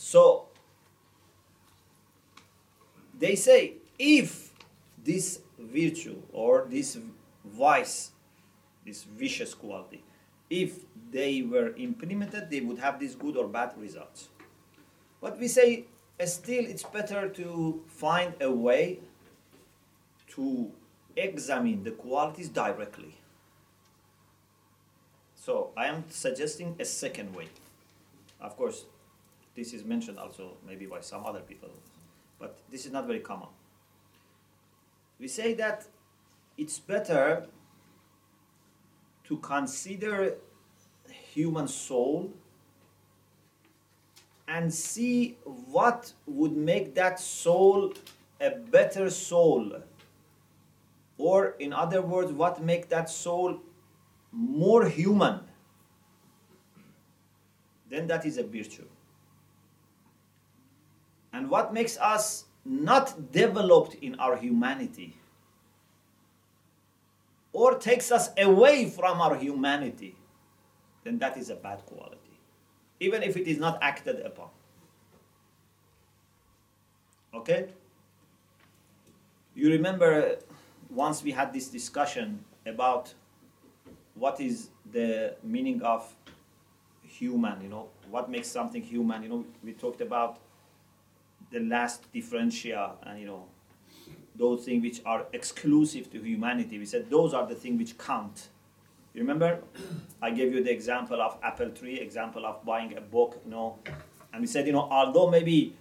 So, 0.06 0.46
they 3.18 3.34
say 3.34 3.78
if 3.98 4.54
this 5.02 5.40
virtue 5.58 6.22
or 6.32 6.68
this 6.70 6.96
vice, 7.44 8.12
this 8.84 9.02
vicious 9.02 9.52
quality, 9.52 10.04
if 10.48 10.84
they 11.10 11.42
were 11.42 11.74
implemented, 11.74 12.50
they 12.50 12.60
would 12.60 12.78
have 12.78 13.00
these 13.00 13.16
good 13.16 13.36
or 13.36 13.48
bad 13.48 13.72
results. 13.76 14.28
But 15.20 15.40
we 15.40 15.48
say 15.48 15.86
uh, 16.20 16.26
still 16.26 16.64
it's 16.64 16.84
better 16.84 17.28
to 17.30 17.82
find 17.88 18.34
a 18.40 18.52
way 18.52 19.00
to 20.36 20.70
examine 21.16 21.82
the 21.82 21.90
qualities 21.90 22.48
directly. 22.48 23.16
So 25.34 25.72
I 25.76 25.86
am 25.86 26.04
suggesting 26.10 26.76
a 26.78 26.84
second 26.84 27.34
way. 27.34 27.48
Of 28.40 28.56
course, 28.56 28.84
this 29.56 29.72
is 29.72 29.84
mentioned 29.84 30.18
also 30.18 30.58
maybe 30.66 30.86
by 30.86 31.00
some 31.00 31.24
other 31.24 31.40
people, 31.40 31.70
but 32.38 32.58
this 32.70 32.84
is 32.84 32.92
not 32.92 33.06
very 33.06 33.20
common. 33.20 33.48
We 35.18 35.28
say 35.28 35.54
that 35.54 35.86
it's 36.58 36.78
better 36.78 37.46
to 39.24 39.36
consider 39.38 40.36
human 41.32 41.66
soul 41.66 42.32
and 44.46 44.72
see 44.72 45.36
what 45.44 46.12
would 46.26 46.56
make 46.56 46.94
that 46.94 47.18
soul 47.18 47.92
a 48.40 48.50
better 48.50 49.10
soul 49.10 49.82
or 51.18 51.56
in 51.58 51.72
other 51.72 52.02
words 52.02 52.30
what 52.32 52.62
make 52.62 52.88
that 52.88 53.08
soul 53.08 53.58
more 54.30 54.86
human 54.86 55.40
then 57.88 58.06
that 58.06 58.24
is 58.26 58.36
a 58.38 58.44
virtue 58.44 58.86
and 61.36 61.50
what 61.50 61.74
makes 61.74 61.98
us 61.98 62.46
not 62.64 63.30
developed 63.30 63.94
in 63.96 64.14
our 64.18 64.36
humanity 64.36 65.14
or 67.52 67.78
takes 67.78 68.10
us 68.10 68.30
away 68.38 68.88
from 68.88 69.20
our 69.20 69.36
humanity, 69.36 70.16
then 71.04 71.18
that 71.18 71.36
is 71.36 71.50
a 71.50 71.54
bad 71.54 71.84
quality, 71.84 72.40
even 73.00 73.22
if 73.22 73.36
it 73.36 73.46
is 73.46 73.58
not 73.58 73.78
acted 73.82 74.24
upon. 74.24 74.48
Okay? 77.34 77.68
You 79.54 79.68
remember 79.70 80.10
uh, 80.22 80.34
once 80.88 81.22
we 81.22 81.32
had 81.32 81.52
this 81.52 81.68
discussion 81.68 82.42
about 82.64 83.12
what 84.14 84.40
is 84.40 84.70
the 84.90 85.36
meaning 85.42 85.82
of 85.82 86.10
human, 87.02 87.60
you 87.60 87.68
know, 87.68 87.88
what 88.10 88.30
makes 88.30 88.48
something 88.48 88.82
human, 88.82 89.22
you 89.22 89.28
know, 89.28 89.44
we 89.62 89.72
talked 89.72 90.00
about 90.00 90.38
the 91.50 91.60
last 91.60 92.10
differentia 92.12 92.92
and, 93.02 93.20
you 93.20 93.26
know, 93.26 93.46
those 94.34 94.64
things 94.64 94.82
which 94.82 95.00
are 95.06 95.26
exclusive 95.32 96.10
to 96.12 96.20
humanity. 96.20 96.78
We 96.78 96.86
said 96.86 97.08
those 97.10 97.32
are 97.32 97.46
the 97.46 97.54
things 97.54 97.78
which 97.78 97.96
count. 97.98 98.48
You 99.14 99.22
remember? 99.22 99.62
I 100.20 100.30
gave 100.30 100.52
you 100.52 100.62
the 100.62 100.70
example 100.70 101.22
of 101.22 101.38
apple 101.42 101.70
tree, 101.70 101.98
example 101.98 102.44
of 102.44 102.64
buying 102.64 102.96
a 102.96 103.00
book, 103.00 103.40
you 103.44 103.50
know, 103.50 103.78
and 104.32 104.42
we 104.42 104.46
said, 104.46 104.66
you 104.66 104.72
know, 104.74 104.86
although 104.90 105.30
maybe 105.30 105.74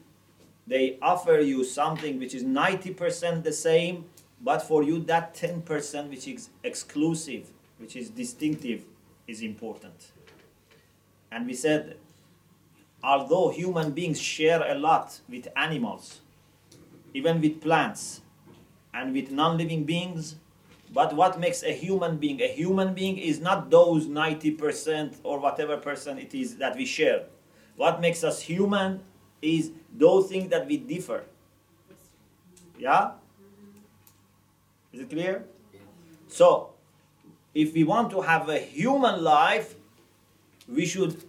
they 0.65 0.97
offer 1.01 1.39
you 1.39 1.65
something 1.65 2.17
which 2.17 2.33
is 2.33 2.43
90% 2.43 3.43
the 3.43 3.51
same, 3.51 4.05
but 4.41 4.59
for 4.59 4.83
you 4.83 4.99
that 4.99 5.35
10% 5.35 6.09
which 6.09 6.27
is 6.27 6.49
exclusive, 6.63 7.51
which 7.77 7.97
is 7.97 8.09
distinctive, 8.09 8.85
is 9.27 9.41
important. 9.41 10.11
And 11.31 11.45
we 11.45 11.53
said, 11.53 11.97
although 13.05 13.49
human 13.49 13.91
beings 13.91 14.19
share 14.19 14.65
a 14.69 14.75
lot 14.75 15.21
with 15.29 15.47
animals, 15.55 16.21
even 17.13 17.39
with 17.39 17.61
plants, 17.61 18.21
and 18.93 19.13
with 19.13 19.29
non 19.31 19.57
living 19.57 19.83
beings, 19.83 20.35
but 20.91 21.13
what 21.13 21.39
makes 21.39 21.61
a 21.63 21.71
human 21.71 22.17
being 22.17 22.41
a 22.41 22.47
human 22.47 22.93
being 22.93 23.17
is 23.17 23.39
not 23.39 23.69
those 23.69 24.07
90% 24.07 25.17
or 25.23 25.39
whatever 25.39 25.77
percent 25.77 26.19
it 26.19 26.33
is 26.33 26.57
that 26.57 26.75
we 26.75 26.85
share. 26.85 27.25
What 27.75 28.01
makes 28.01 28.23
us 28.23 28.41
human 28.41 29.01
is 29.41 29.71
those 29.93 30.29
things 30.29 30.49
that 30.49 30.65
we 30.65 30.77
differ. 30.77 31.25
Yeah? 32.79 33.11
Is 34.93 35.01
it 35.01 35.09
clear? 35.09 35.45
So, 36.27 36.71
if 37.53 37.73
we 37.73 37.83
want 37.83 38.09
to 38.11 38.21
have 38.21 38.47
a 38.49 38.59
human 38.59 39.23
life, 39.23 39.75
we 40.67 40.85
should 40.85 41.21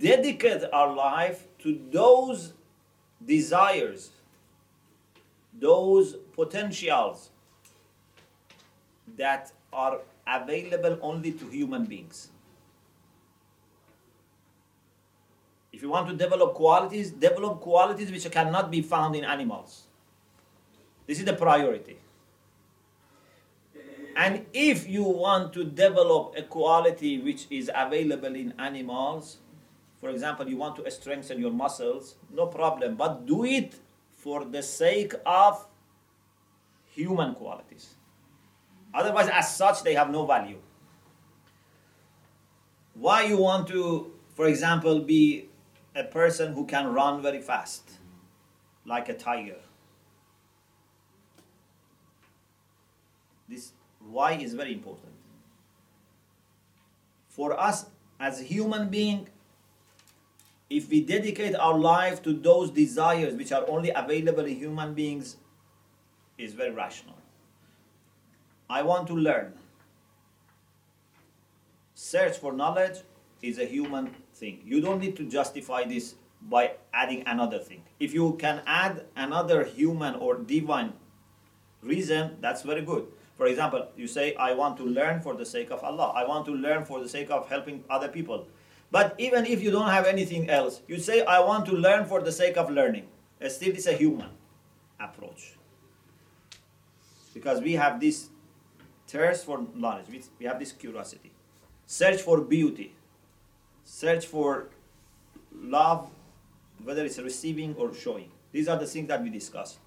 dedicate 0.00 0.64
our 0.72 0.94
life 0.94 1.46
to 1.58 1.78
those 1.92 2.54
desires, 3.24 4.10
those 5.58 6.16
potentials 6.32 7.30
that 9.16 9.52
are 9.72 10.00
available 10.26 10.98
only 11.02 11.32
to 11.32 11.46
human 11.48 11.84
beings. 11.84 12.30
If 15.72 15.82
you 15.82 15.90
want 15.90 16.08
to 16.08 16.16
develop 16.16 16.54
qualities, 16.54 17.10
develop 17.10 17.60
qualities 17.60 18.10
which 18.10 18.30
cannot 18.30 18.70
be 18.70 18.82
found 18.82 19.14
in 19.16 19.24
animals. 19.24 19.84
This 21.06 21.18
is 21.18 21.24
the 21.24 21.32
priority. 21.34 21.98
And 24.16 24.46
if 24.52 24.88
you 24.88 25.04
want 25.04 25.52
to 25.54 25.64
develop 25.64 26.34
a 26.36 26.42
quality 26.42 27.20
which 27.20 27.46
is 27.50 27.70
available 27.74 28.34
in 28.34 28.52
animals, 28.58 29.38
for 30.00 30.08
example, 30.08 30.48
you 30.48 30.56
want 30.56 30.76
to 30.76 30.90
strengthen 30.90 31.38
your 31.38 31.50
muscles, 31.50 32.16
no 32.32 32.46
problem, 32.46 32.96
but 32.96 33.26
do 33.26 33.44
it 33.44 33.74
for 34.12 34.44
the 34.44 34.62
sake 34.62 35.12
of 35.26 35.66
human 36.94 37.34
qualities. 37.34 37.94
Otherwise, 38.94 39.28
as 39.28 39.54
such, 39.54 39.82
they 39.82 39.94
have 39.94 40.10
no 40.10 40.24
value. 40.24 40.58
Why 42.94 43.24
you 43.24 43.36
want 43.36 43.68
to, 43.68 44.12
for 44.34 44.46
example, 44.46 45.00
be 45.00 45.48
a 45.94 46.04
person 46.04 46.54
who 46.54 46.66
can 46.66 46.92
run 46.92 47.22
very 47.22 47.40
fast, 47.40 47.90
like 48.84 49.08
a 49.08 49.14
tiger? 49.14 49.60
This 53.48 53.72
why 54.00 54.32
is 54.32 54.54
very 54.54 54.72
important. 54.72 55.12
For 57.28 57.58
us 57.58 57.86
as 58.18 58.40
human 58.40 58.88
being, 58.88 59.28
if 60.70 60.88
we 60.88 61.00
dedicate 61.02 61.56
our 61.56 61.76
life 61.76 62.22
to 62.22 62.32
those 62.32 62.70
desires 62.70 63.34
which 63.34 63.50
are 63.50 63.68
only 63.68 63.90
available 63.90 64.44
in 64.44 64.54
human 64.56 64.94
beings, 64.94 65.36
is 66.38 66.54
very 66.54 66.70
rational. 66.70 67.16
I 68.70 68.82
want 68.82 69.08
to 69.08 69.14
learn. 69.14 69.52
Search 71.94 72.38
for 72.38 72.52
knowledge 72.52 72.98
is 73.42 73.58
a 73.58 73.66
human 73.66 74.14
thing. 74.32 74.62
You 74.64 74.80
don't 74.80 75.00
need 75.00 75.16
to 75.16 75.24
justify 75.24 75.84
this 75.84 76.14
by 76.40 76.72
adding 76.94 77.24
another 77.26 77.58
thing. 77.58 77.82
If 77.98 78.14
you 78.14 78.34
can 78.38 78.62
add 78.64 79.04
another 79.16 79.64
human 79.64 80.14
or 80.14 80.36
divine 80.36 80.94
reason, 81.82 82.36
that's 82.40 82.62
very 82.62 82.82
good. 82.82 83.06
For 83.36 83.46
example, 83.46 83.88
you 83.96 84.06
say, 84.06 84.34
I 84.36 84.52
want 84.52 84.76
to 84.78 84.84
learn 84.84 85.20
for 85.20 85.34
the 85.34 85.44
sake 85.44 85.70
of 85.70 85.82
Allah. 85.82 86.12
I 86.14 86.26
want 86.26 86.46
to 86.46 86.52
learn 86.52 86.84
for 86.84 87.00
the 87.00 87.08
sake 87.08 87.30
of 87.30 87.48
helping 87.48 87.84
other 87.90 88.08
people. 88.08 88.46
But 88.90 89.14
even 89.18 89.46
if 89.46 89.62
you 89.62 89.70
don't 89.70 89.88
have 89.88 90.06
anything 90.06 90.50
else, 90.50 90.82
you 90.88 90.98
say, 90.98 91.24
I 91.24 91.40
want 91.40 91.66
to 91.66 91.72
learn 91.72 92.06
for 92.06 92.20
the 92.20 92.32
sake 92.32 92.56
of 92.56 92.70
learning. 92.70 93.06
Uh, 93.40 93.48
still, 93.48 93.70
it's 93.70 93.86
a 93.86 93.92
human 93.92 94.30
approach. 94.98 95.54
Because 97.32 97.60
we 97.60 97.74
have 97.74 98.00
this 98.00 98.28
thirst 99.06 99.46
for 99.46 99.64
knowledge, 99.74 100.06
we 100.38 100.46
have 100.46 100.58
this 100.58 100.72
curiosity. 100.72 101.30
Search 101.86 102.20
for 102.20 102.40
beauty, 102.40 102.94
search 103.84 104.26
for 104.26 104.68
love, 105.54 106.10
whether 106.82 107.04
it's 107.04 107.18
receiving 107.18 107.74
or 107.76 107.94
showing. 107.94 108.30
These 108.52 108.68
are 108.68 108.78
the 108.78 108.86
things 108.86 109.08
that 109.08 109.22
we 109.22 109.30
discuss. 109.30 109.78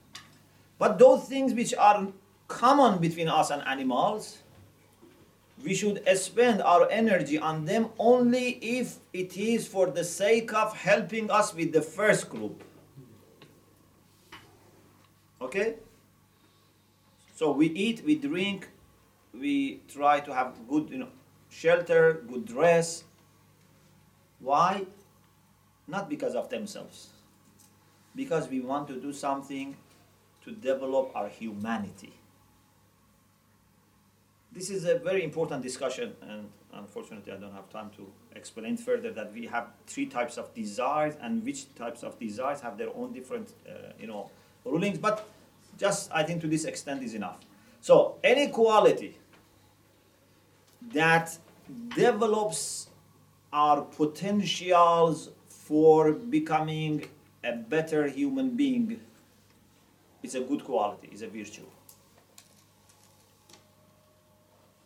But 0.78 0.98
those 0.98 1.26
things 1.26 1.54
which 1.54 1.74
are 1.74 2.08
common 2.48 3.00
between 3.00 3.28
us 3.28 3.50
and 3.50 3.62
animals, 3.68 4.40
we 5.64 5.74
should 5.74 6.04
spend 6.18 6.62
our 6.62 6.90
energy 6.92 7.38
on 7.38 7.66
them 7.66 7.90
only 7.98 8.50
if 8.62 8.98
it 9.14 9.38
is 9.38 9.66
for 9.68 9.88
the 9.88 10.04
sake 10.04 10.54
of 10.54 10.76
helping 10.76 11.32
us 11.32 11.54
with 11.54 11.72
the 11.72 11.82
first 11.82 12.30
group. 12.30 12.64
Okay? 15.42 15.76
So 17.36 17.52
we 17.52 17.68
eat, 17.68 18.04
we 18.06 18.16
drink, 18.16 18.70
we 19.34 19.82
try 19.88 20.20
to 20.20 20.34
have 20.34 20.68
good 20.68 20.90
you 20.90 20.98
know, 20.98 21.10
shelter, 21.50 22.24
good 22.28 22.46
dress. 22.46 23.06
Why? 24.40 24.86
Not 25.88 26.10
because 26.10 26.36
of 26.36 26.50
themselves. 26.50 27.10
Because 28.16 28.50
we 28.50 28.60
want 28.60 28.88
to 28.90 29.00
do 29.00 29.14
something 29.14 29.76
to 30.44 30.52
develop 30.52 31.12
our 31.16 31.30
humanity. 31.30 32.14
This 34.54 34.70
is 34.70 34.86
a 34.86 35.00
very 35.00 35.24
important 35.24 35.64
discussion, 35.64 36.14
and 36.22 36.48
unfortunately, 36.74 37.34
I 37.34 37.38
don't 37.38 37.54
have 37.54 37.70
time 37.72 37.90
to 37.98 38.06
explain 38.36 38.78
further 38.78 39.12
that 39.12 39.34
we 39.34 39.48
have 39.48 39.70
three 39.88 40.06
types 40.06 40.38
of 40.38 40.54
desires, 40.54 41.16
and 41.20 41.44
which 41.44 41.74
types 41.74 42.04
of 42.04 42.20
desires 42.20 42.62
have 42.62 42.78
their 42.78 42.96
own 42.96 43.14
different, 43.14 43.54
uh, 43.68 43.94
you 44.00 44.06
know, 44.06 44.30
rulings. 44.64 45.00
But 45.00 45.28
just 45.80 46.12
I 46.14 46.22
think 46.22 46.40
to 46.42 46.48
this 46.48 46.66
extent 46.66 47.02
is 47.02 47.16
enough. 47.16 47.40
So 47.82 48.20
any 48.24 48.50
quality 48.50 49.18
that 50.92 51.36
develops 51.96 52.90
our 53.52 53.82
potentials 53.82 55.30
for 55.50 56.12
becoming 56.12 57.06
a 57.44 57.54
better 57.54 58.08
human 58.08 58.52
being 58.52 59.00
is 60.22 60.36
a 60.36 60.42
good 60.42 60.64
quality, 60.64 61.10
is 61.12 61.24
a 61.24 61.28
virtue 61.28 61.66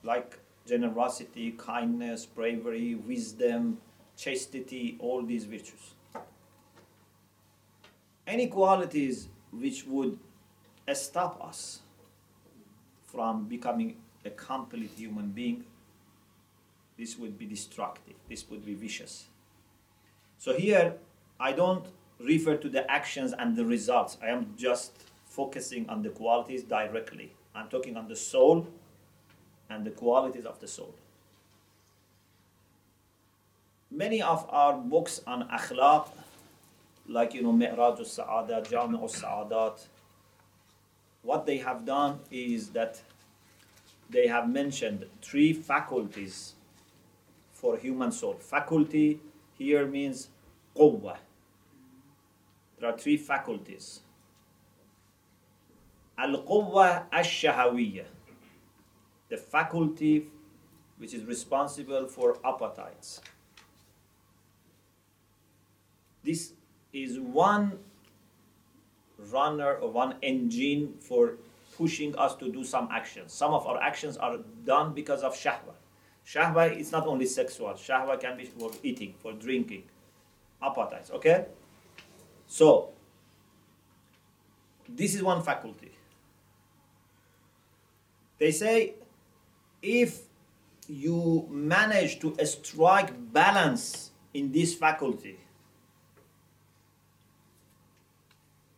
like 0.03 0.39
generosity, 0.65 1.51
kindness, 1.51 2.25
bravery, 2.25 2.95
wisdom, 2.95 3.77
chastity, 4.17 4.97
all 4.99 5.23
these 5.23 5.45
virtues. 5.45 5.93
Any 8.25 8.47
qualities 8.47 9.29
which 9.51 9.85
would 9.85 10.19
stop 10.93 11.41
us 11.43 11.81
from 13.05 13.45
becoming 13.45 13.97
a 14.25 14.29
complete 14.29 14.91
human 14.97 15.29
being, 15.29 15.63
this 16.97 17.17
would 17.17 17.37
be 17.37 17.45
destructive, 17.45 18.15
this 18.27 18.49
would 18.49 18.65
be 18.65 18.73
vicious. 18.73 19.27
So 20.37 20.53
here, 20.53 20.95
I 21.39 21.53
don't 21.53 21.85
refer 22.19 22.57
to 22.57 22.69
the 22.69 22.89
actions 22.91 23.33
and 23.37 23.55
the 23.55 23.65
results. 23.65 24.17
I 24.21 24.27
am 24.27 24.53
just 24.57 24.91
focusing 25.25 25.87
on 25.89 26.01
the 26.01 26.09
qualities 26.09 26.63
directly. 26.63 27.33
I'm 27.55 27.69
talking 27.69 27.95
on 27.95 28.07
the 28.07 28.15
soul 28.15 28.67
and 29.69 29.85
the 29.85 29.91
qualities 29.91 30.45
of 30.45 30.59
the 30.59 30.67
soul. 30.67 30.93
Many 33.89 34.21
of 34.21 34.45
our 34.49 34.73
books 34.73 35.21
on 35.25 35.47
akhlaq, 35.47 36.09
like 37.07 37.33
you 37.33 37.41
know 37.41 37.53
Mi'raj 37.53 37.99
al-Sa'adat, 37.99 38.69
Jami 38.69 38.97
al-Sa'adat, 38.97 39.85
what 41.21 41.45
they 41.45 41.57
have 41.57 41.85
done 41.85 42.19
is 42.31 42.69
that 42.69 43.01
they 44.09 44.27
have 44.27 44.49
mentioned 44.49 45.05
three 45.21 45.53
faculties 45.53 46.53
for 47.53 47.77
human 47.77 48.11
soul. 48.11 48.35
Faculty 48.39 49.19
here 49.57 49.85
means 49.85 50.29
qawwa. 50.75 51.17
There 52.79 52.89
are 52.89 52.97
three 52.97 53.17
faculties. 53.17 54.01
Al-qawwa 56.17 57.05
al-shahawiyya 57.11 58.05
the 59.29 59.37
faculty 59.37 60.27
which 60.97 61.13
is 61.13 61.23
responsible 61.25 62.07
for 62.07 62.37
appetites. 62.45 63.21
This 66.23 66.53
is 66.91 67.19
one 67.19 67.79
runner 69.31 69.75
or 69.75 69.89
one 69.89 70.15
engine 70.21 70.95
for 70.99 71.37
pushing 71.77 72.15
us 72.17 72.35
to 72.35 72.51
do 72.51 72.63
some 72.63 72.89
actions. 72.91 73.33
Some 73.33 73.53
of 73.53 73.67
our 73.67 73.81
actions 73.81 74.17
are 74.17 74.37
done 74.65 74.93
because 74.93 75.23
of 75.23 75.35
shahwa. 75.35 75.75
Shahwa 76.25 76.75
is 76.77 76.91
not 76.91 77.07
only 77.07 77.25
sexual, 77.25 77.69
shahwa 77.73 78.19
can 78.19 78.35
be 78.35 78.45
for 78.45 78.71
eating, 78.83 79.13
for 79.19 79.33
drinking, 79.33 79.83
appetites, 80.61 81.11
okay? 81.11 81.45
So, 82.47 82.89
this 84.89 85.15
is 85.15 85.23
one 85.23 85.41
faculty. 85.43 85.91
They 88.39 88.51
say 88.51 88.95
if 89.81 90.21
you 90.87 91.47
manage 91.49 92.19
to 92.19 92.35
strike 92.45 93.11
balance 93.33 94.11
in 94.33 94.51
this 94.51 94.73
faculty, 94.73 95.37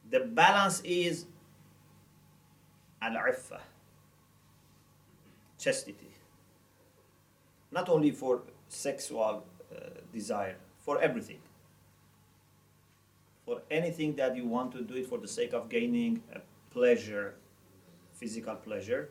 the 0.09 0.19
balance 0.21 0.81
is 0.83 1.25
al-iffa, 3.01 3.59
chastity. 5.57 6.11
Not 7.71 7.87
only 7.89 8.11
for 8.11 8.41
sexual 8.67 9.45
uh, 9.71 9.79
desire, 10.11 10.55
for 10.79 10.99
everything. 11.01 11.39
For 13.45 13.61
anything 13.69 14.15
that 14.15 14.35
you 14.35 14.45
want 14.45 14.71
to 14.73 14.81
do 14.81 14.95
it 14.95 15.07
for 15.07 15.19
the 15.19 15.27
sake 15.27 15.53
of 15.53 15.69
gaining 15.69 16.23
a 16.33 16.39
pleasure, 16.71 17.35
physical 18.13 18.55
pleasure, 18.55 19.09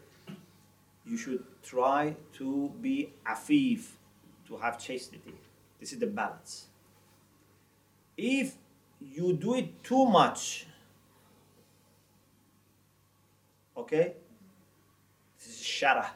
should 1.19 1.45
try 1.63 2.17
to 2.35 2.73
be 2.81 3.13
afif, 3.27 3.81
to 4.47 4.57
have 4.57 4.79
chastity. 4.79 5.35
This 5.79 5.93
is 5.93 5.99
the 5.99 6.07
balance. 6.07 6.69
If 8.17 8.55
you 9.01 9.33
do 9.35 9.55
it 9.55 9.83
too 9.83 10.07
much, 10.07 10.67
okay, 13.77 14.15
this 15.39 15.49
is 15.49 15.67
shara. 15.67 16.07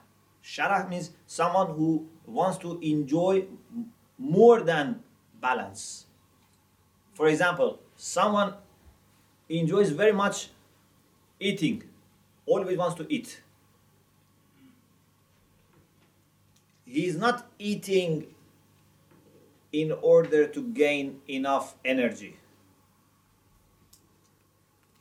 Shara 0.43 0.89
means 0.89 1.11
someone 1.27 1.69
who 1.69 2.09
wants 2.27 2.59
to 2.59 2.79
enjoy 2.83 3.45
more 4.19 4.61
than 4.63 5.01
balance. 5.41 6.07
For 7.15 7.29
example, 7.29 7.81
someone 7.97 8.55
enjoys 9.49 9.91
very 9.91 10.13
much 10.13 10.49
eating, 11.39 11.85
always 12.47 12.79
wants 12.79 12.97
to 12.97 13.13
eat 13.13 13.43
he 16.93 17.07
is 17.07 17.17
not 17.17 17.51
eating 17.59 18.27
in 19.73 19.93
order 20.03 20.47
to 20.47 20.63
gain 20.63 21.21
enough 21.27 21.75
energy. 21.87 22.37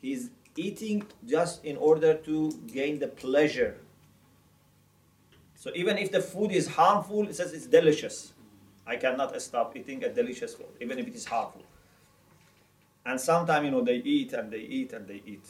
He's 0.01 0.29
eating 0.55 1.03
just 1.27 1.65
in 1.65 1.75
order 1.75 2.13
to 2.13 2.51
gain 2.67 2.99
the 2.99 3.09
pleasure. 3.09 3.75
So 5.55 5.69
even 5.75 5.97
if 5.97 6.13
the 6.13 6.21
food 6.21 6.51
is 6.53 6.69
harmful, 6.69 7.27
it 7.27 7.35
says 7.35 7.51
it's 7.51 7.67
delicious. 7.67 8.31
I 8.87 8.95
cannot 8.95 9.39
stop 9.41 9.75
eating 9.75 10.03
a 10.05 10.09
delicious 10.09 10.55
food, 10.55 10.73
even 10.79 10.97
if 10.97 11.07
it 11.07 11.15
is 11.15 11.25
harmful. 11.25 11.63
And 13.05 13.19
sometimes, 13.19 13.65
you 13.65 13.71
know, 13.71 13.83
they 13.83 13.97
eat 13.97 14.31
and 14.31 14.49
they 14.49 14.61
eat 14.61 14.93
and 14.93 15.07
they 15.07 15.21
eat. 15.25 15.45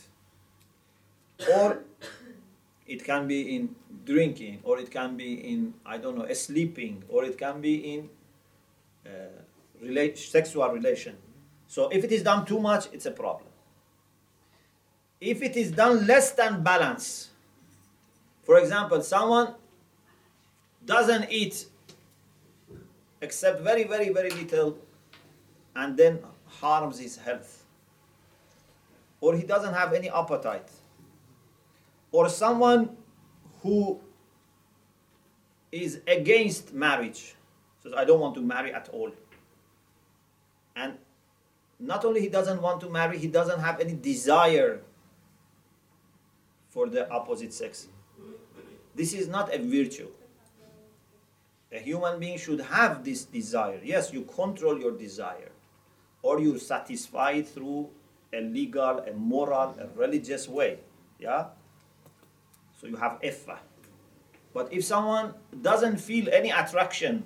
Or 1.53 1.83
it 2.87 3.03
can 3.03 3.27
be 3.27 3.55
in 3.55 3.75
drinking, 4.05 4.59
or 4.63 4.79
it 4.79 4.91
can 4.91 5.15
be 5.15 5.33
in, 5.33 5.73
I 5.85 5.97
don't 5.97 6.17
know, 6.17 6.31
sleeping, 6.33 7.03
or 7.07 7.23
it 7.23 7.37
can 7.37 7.61
be 7.61 7.93
in 7.93 8.09
uh, 9.05 9.09
relate, 9.81 10.17
sexual 10.17 10.67
relation. 10.69 11.15
So 11.67 11.89
if 11.89 12.03
it 12.03 12.11
is 12.11 12.23
done 12.23 12.45
too 12.45 12.59
much, 12.59 12.87
it's 12.91 13.05
a 13.05 13.11
problem. 13.11 13.49
If 15.19 15.41
it 15.41 15.55
is 15.55 15.71
done 15.71 16.07
less 16.07 16.31
than 16.31 16.63
balance, 16.63 17.29
for 18.43 18.57
example, 18.57 19.01
someone 19.03 19.53
doesn't 20.83 21.31
eat 21.31 21.67
except 23.21 23.61
very, 23.61 23.83
very, 23.83 24.09
very 24.09 24.31
little 24.31 24.77
and 25.75 25.95
then 25.95 26.19
harms 26.47 26.99
his 26.99 27.17
health, 27.17 27.63
or 29.21 29.35
he 29.35 29.43
doesn't 29.43 29.73
have 29.73 29.93
any 29.93 30.09
appetite 30.09 30.69
or 32.11 32.29
someone 32.29 32.97
who 33.61 33.99
is 35.71 36.01
against 36.07 36.73
marriage. 36.73 37.35
Says 37.81 37.93
i 37.95 38.03
don't 38.05 38.19
want 38.19 38.35
to 38.35 38.41
marry 38.41 38.73
at 38.73 38.89
all. 38.89 39.11
And 40.75 40.97
not 41.79 42.05
only 42.05 42.21
he 42.21 42.29
doesn't 42.29 42.61
want 42.61 42.81
to 42.81 42.89
marry 42.89 43.17
he 43.17 43.27
doesn't 43.27 43.59
have 43.59 43.79
any 43.79 43.93
desire 43.93 44.81
for 46.69 46.87
the 46.89 47.09
opposite 47.09 47.53
sex. 47.53 47.87
This 48.95 49.13
is 49.13 49.27
not 49.27 49.53
a 49.53 49.57
virtue. 49.57 50.07
A 51.71 51.79
human 51.79 52.19
being 52.19 52.37
should 52.37 52.59
have 52.59 53.03
this 53.03 53.23
desire. 53.25 53.79
Yes 53.83 54.11
you 54.11 54.23
control 54.23 54.77
your 54.79 54.91
desire. 54.91 55.51
Or 56.21 56.39
you 56.39 56.59
satisfy 56.59 57.31
it 57.31 57.47
through 57.47 57.89
a 58.33 58.41
legal 58.41 58.99
a 58.99 59.13
moral 59.13 59.75
a 59.79 59.87
religious 59.97 60.47
way. 60.47 60.79
Yeah 61.19 61.45
so 62.81 62.87
you 62.87 62.95
have 62.95 63.21
iffa. 63.21 63.59
But 64.53 64.73
if 64.73 64.83
someone 64.83 65.35
doesn't 65.61 65.97
feel 65.97 66.27
any 66.33 66.49
attraction 66.49 67.23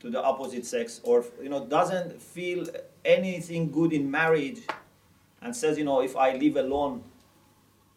to 0.00 0.10
the 0.10 0.20
opposite 0.20 0.66
sex 0.66 1.00
or 1.04 1.24
you 1.40 1.48
know 1.48 1.64
doesn't 1.64 2.20
feel 2.20 2.66
anything 3.04 3.70
good 3.70 3.92
in 3.92 4.10
marriage 4.10 4.58
and 5.40 5.54
says 5.54 5.78
you 5.78 5.84
know 5.84 6.00
if 6.02 6.16
I 6.16 6.34
live 6.34 6.56
alone 6.56 7.04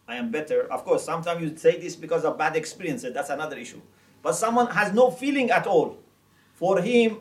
I 0.06 0.16
am 0.16 0.30
better. 0.30 0.70
Of 0.70 0.84
course, 0.84 1.02
sometimes 1.04 1.40
you 1.40 1.56
say 1.56 1.80
this 1.80 1.96
because 1.96 2.24
of 2.24 2.36
bad 2.36 2.56
experiences. 2.56 3.14
That's 3.14 3.30
another 3.30 3.56
issue. 3.56 3.80
But 4.22 4.34
someone 4.34 4.66
has 4.68 4.92
no 4.92 5.10
feeling 5.10 5.50
at 5.50 5.66
all. 5.66 5.98
For 6.54 6.80
him, 6.80 7.18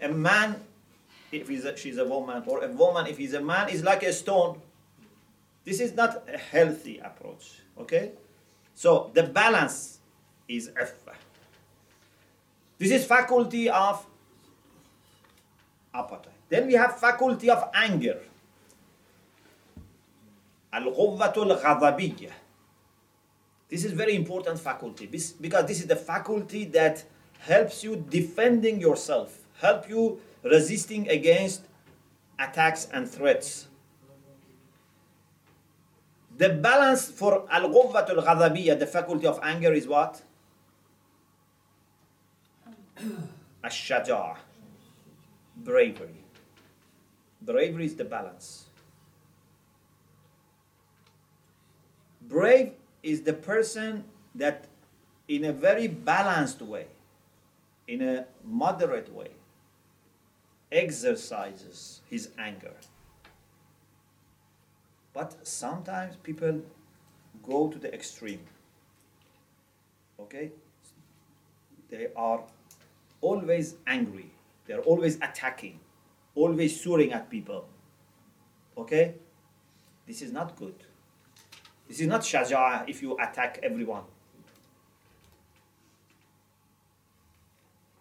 a 0.00 0.08
man, 0.08 0.60
if 1.32 1.48
he's 1.48 1.64
a, 1.64 1.76
she's 1.76 1.98
a 1.98 2.04
woman, 2.04 2.42
or 2.46 2.64
a 2.64 2.68
woman, 2.68 3.06
if 3.06 3.18
he's 3.18 3.34
a 3.34 3.40
man, 3.40 3.68
is 3.68 3.82
like 3.82 4.02
a 4.02 4.12
stone. 4.12 4.60
This 5.66 5.80
is 5.80 5.94
not 5.94 6.22
a 6.32 6.38
healthy 6.38 6.98
approach. 7.00 7.58
Okay? 7.76 8.12
So 8.74 9.10
the 9.12 9.24
balance 9.24 9.98
is 10.48 10.70
iffa. 10.70 11.14
This 12.78 12.92
is 12.92 13.04
faculty 13.04 13.68
of 13.68 14.06
appetite. 15.92 16.32
Then 16.48 16.68
we 16.68 16.74
have 16.74 17.00
faculty 17.00 17.50
of 17.50 17.68
anger. 17.74 18.20
Ghadabiyya. 20.72 22.30
This 23.68 23.84
is 23.84 23.92
very 23.92 24.14
important 24.14 24.60
faculty 24.60 25.06
because 25.06 25.66
this 25.66 25.80
is 25.80 25.86
the 25.86 25.96
faculty 25.96 26.66
that 26.66 27.02
helps 27.40 27.82
you 27.82 28.04
defending 28.08 28.80
yourself, 28.80 29.38
help 29.58 29.88
you 29.88 30.20
resisting 30.44 31.08
against 31.08 31.62
attacks 32.38 32.86
and 32.92 33.08
threats. 33.10 33.66
The 36.36 36.50
balance 36.50 37.10
for 37.10 37.46
al-ghawwatul 37.50 38.22
ghadabiyya, 38.24 38.78
the 38.78 38.86
faculty 38.86 39.26
of 39.26 39.40
anger, 39.42 39.72
is 39.72 39.88
what? 39.88 40.20
Ash-shaja' 43.64 44.36
bravery. 45.56 46.24
Bravery 47.40 47.86
is 47.86 47.94
the 47.94 48.04
balance. 48.04 48.66
Brave 52.28 52.72
is 53.02 53.22
the 53.22 53.32
person 53.32 54.04
that, 54.34 54.66
in 55.28 55.44
a 55.44 55.52
very 55.52 55.86
balanced 55.86 56.60
way, 56.60 56.86
in 57.88 58.02
a 58.02 58.26
moderate 58.44 59.12
way, 59.14 59.30
exercises 60.72 62.00
his 62.10 62.30
anger. 62.36 62.74
But 65.16 65.34
sometimes 65.48 66.14
people 66.16 66.60
go 67.42 67.68
to 67.68 67.78
the 67.78 67.90
extreme. 67.94 68.40
Okay? 70.20 70.50
They 71.88 72.08
are 72.14 72.42
always 73.22 73.76
angry. 73.86 74.30
They 74.66 74.74
are 74.74 74.80
always 74.80 75.16
attacking, 75.16 75.80
always 76.34 76.78
swearing 76.78 77.14
at 77.14 77.30
people. 77.30 77.66
Okay? 78.76 79.14
This 80.06 80.20
is 80.20 80.32
not 80.32 80.54
good. 80.54 80.74
This 81.88 82.00
is 82.00 82.08
not 82.08 82.20
shaja'a 82.20 82.86
if 82.86 83.00
you 83.00 83.16
attack 83.16 83.58
everyone. 83.62 84.04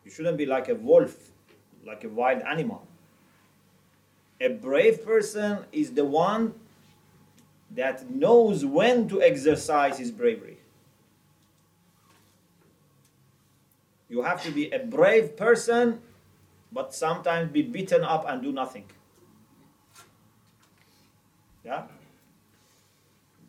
You 0.03 0.11
shouldn't 0.11 0.37
be 0.37 0.45
like 0.45 0.67
a 0.67 0.75
wolf, 0.75 1.15
like 1.85 2.03
a 2.03 2.09
wild 2.09 2.41
animal. 2.41 2.85
A 4.41 4.49
brave 4.49 5.05
person 5.05 5.59
is 5.71 5.93
the 5.93 6.03
one 6.03 6.55
that 7.75 8.09
knows 8.09 8.65
when 8.65 9.07
to 9.09 9.21
exercise 9.21 9.97
his 9.97 10.11
bravery. 10.11 10.57
You 14.09 14.21
have 14.21 14.41
to 14.43 14.51
be 14.51 14.71
a 14.71 14.79
brave 14.79 15.35
person, 15.35 15.99
but 16.71 16.93
sometimes 16.93 17.51
be 17.51 17.61
beaten 17.61 18.03
up 18.03 18.25
and 18.27 18.41
do 18.41 18.51
nothing. 18.51 18.85
Yeah? 21.63 21.83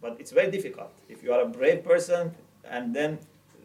But 0.01 0.17
it's 0.19 0.33
very 0.33 0.51
difficult. 0.51 0.93
If 1.09 1.23
you 1.23 1.33
are 1.33 1.43
a 1.43 1.49
brave 1.49 1.85
person 1.85 2.35
and 2.65 2.95
then 2.95 3.19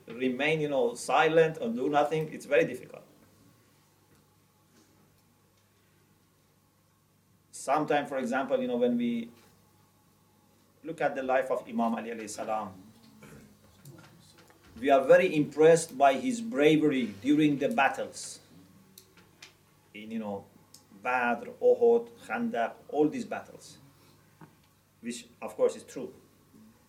remain, 0.08 0.60
you 0.62 0.70
know, 0.70 0.94
silent 0.94 1.58
or 1.62 1.70
do 1.70 1.90
nothing, 1.90 2.30
it's 2.32 2.46
very 2.46 2.66
difficult. 2.66 3.04
Sometimes, 7.52 8.10
for 8.10 8.18
example, 8.18 8.60
you 8.60 8.68
know, 8.68 8.78
when 8.78 8.98
we 8.98 9.30
look 10.84 11.02
at 11.02 11.16
the 11.16 11.24
life 11.24 11.52
of 11.52 11.64
Imam 11.68 11.96
Ali 11.96 12.10
alayhi 12.10 12.30
salam, 12.30 12.70
we 14.80 14.90
are 14.90 15.04
very 15.06 15.36
impressed 15.36 15.98
by 15.98 16.14
his 16.14 16.42
bravery 16.42 17.14
during 17.22 17.58
the 17.58 17.70
battles. 17.70 18.40
In, 19.94 20.10
you 20.12 20.20
know, 20.20 20.46
Badr, 21.04 21.50
Uhud, 21.62 22.08
Khandaq, 22.28 22.72
all 22.90 23.08
these 23.08 23.26
battles. 23.26 23.78
Which, 25.02 25.26
of 25.42 25.56
course, 25.56 25.76
is 25.76 25.84
true. 25.84 26.12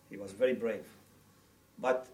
He 0.08 0.16
was 0.16 0.32
very 0.32 0.54
brave. 0.54 0.86
But 1.78 2.06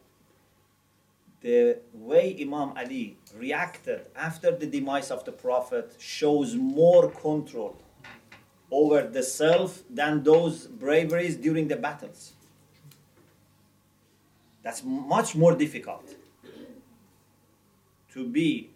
the 1.41 1.79
way 1.93 2.37
Imam 2.41 2.73
Ali 2.77 3.17
reacted 3.37 4.07
after 4.17 4.51
the 4.51 4.67
demise 4.67 5.11
of 5.11 5.25
the 5.25 5.33
Prophet 5.33 5.95
shows 5.99 6.57
more 6.57 7.11
control 7.11 7.81
over 8.71 9.03
the 9.03 9.23
self 9.23 9.83
than 9.89 10.23
those 10.23 10.67
braveries 10.67 11.37
during 11.37 11.69
the 11.69 11.77
battles. 11.77 12.35
That's 14.63 14.83
much 14.85 15.35
more 15.35 15.55
difficult 15.55 16.15
to 18.13 18.27
be 18.27 18.71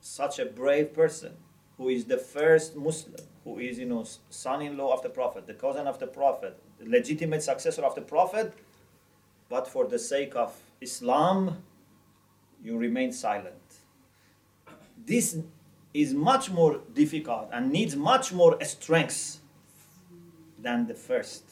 such 0.00 0.38
a 0.38 0.46
brave 0.46 0.92
person 0.92 1.32
who 1.76 1.88
is 1.88 2.04
the 2.04 2.18
first 2.18 2.76
Muslim, 2.76 3.20
who 3.44 3.58
is, 3.58 3.78
you 3.78 3.86
know, 3.86 4.04
son-in-law 4.30 4.92
of 4.92 5.02
the 5.02 5.08
Prophet, 5.08 5.46
the 5.46 5.54
cousin 5.54 5.86
of 5.86 5.98
the 5.98 6.06
Prophet, 6.06 6.58
the 6.78 6.88
legitimate 6.88 7.42
successor 7.42 7.82
of 7.82 7.94
the 7.94 8.02
Prophet, 8.02 8.52
but 9.48 9.66
for 9.66 9.86
the 9.86 9.98
sake 9.98 10.36
of 10.36 10.54
Islam, 10.80 11.62
you 12.62 12.76
remain 12.76 13.12
silent. 13.12 13.54
This 15.04 15.38
is 15.94 16.14
much 16.14 16.50
more 16.50 16.80
difficult 16.94 17.48
and 17.52 17.70
needs 17.70 17.96
much 17.96 18.32
more 18.32 18.62
strength 18.64 19.40
than 20.58 20.86
the 20.86 20.94
first. 20.94 21.44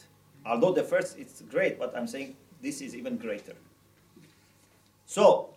Although 0.45 0.73
the 0.73 0.83
first 0.83 1.17
is 1.17 1.43
great, 1.49 1.77
but 1.77 1.95
I'm 1.95 2.07
saying 2.07 2.35
this 2.61 2.81
is 2.81 2.95
even 2.95 3.17
greater. 3.17 3.55
So, 5.05 5.49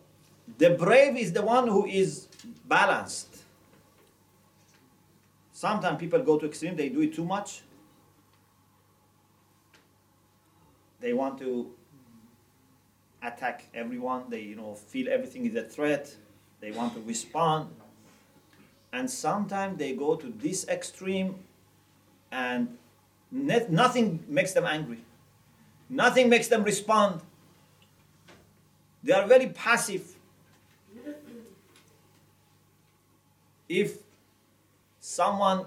the 0.59 0.71
brave 0.71 1.17
is 1.17 1.33
the 1.33 1.43
one 1.43 1.69
who 1.69 1.87
is 1.87 2.29
balanced. 2.67 3.45
Sometimes 5.53 5.99
people 5.99 6.21
go 6.23 6.39
to 6.39 6.47
extreme, 6.47 6.77
they 6.77 6.89
do 6.91 7.01
it 7.01 7.15
too 7.15 7.25
much. 7.25 7.63
They 11.01 11.13
want 11.13 11.39
to 11.39 11.71
attack 13.23 13.65
everyone, 13.73 14.25
they 14.29 14.41
you 14.41 14.57
know 14.57 14.75
feel 14.75 15.09
everything 15.09 15.47
is 15.47 15.55
a 15.55 15.63
threat, 15.63 16.15
they 16.61 16.71
want 16.73 16.95
to 16.95 17.01
respond. 17.03 17.71
And 18.95 19.11
sometimes 19.11 19.77
they 19.77 19.93
go 19.93 20.15
to 20.15 20.29
this 20.29 20.69
extreme 20.69 21.35
and 22.31 22.79
net, 23.33 23.69
nothing 23.69 24.25
makes 24.29 24.53
them 24.53 24.65
angry. 24.65 25.01
Nothing 25.91 26.29
makes 26.29 26.47
them 26.47 26.63
respond. 26.63 27.21
They 29.03 29.13
are 29.13 29.27
very 29.27 29.49
passive. 29.49 30.15
If 33.69 33.99
someone 35.01 35.67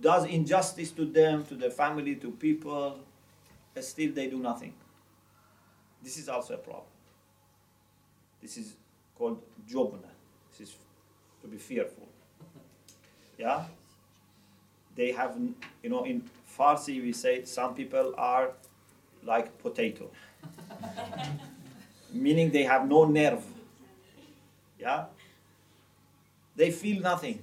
does 0.00 0.24
injustice 0.24 0.90
to 0.92 1.04
them, 1.04 1.44
to 1.44 1.54
their 1.54 1.70
family, 1.70 2.16
to 2.16 2.32
people, 2.32 2.98
still 3.80 4.12
they 4.12 4.26
do 4.26 4.40
nothing. 4.40 4.74
This 6.02 6.16
is 6.18 6.28
also 6.28 6.54
a 6.54 6.58
problem. 6.58 6.90
This 8.42 8.56
is 8.56 8.74
called 9.16 9.40
jobna. 9.68 10.10
This 10.50 10.68
is 10.68 10.74
to 11.42 11.48
be 11.48 11.56
fearful. 11.56 12.08
Yeah? 13.38 13.64
They 14.94 15.12
have, 15.12 15.36
you 15.82 15.90
know, 15.90 16.04
in 16.04 16.28
Farsi 16.58 17.02
we 17.02 17.12
say 17.12 17.44
some 17.44 17.74
people 17.74 18.14
are 18.16 18.50
like 19.22 19.56
potato. 19.58 20.10
Meaning 22.12 22.50
they 22.50 22.64
have 22.64 22.88
no 22.88 23.04
nerve. 23.04 23.44
Yeah? 24.78 25.04
They 26.56 26.70
feel 26.70 27.00
nothing. 27.00 27.42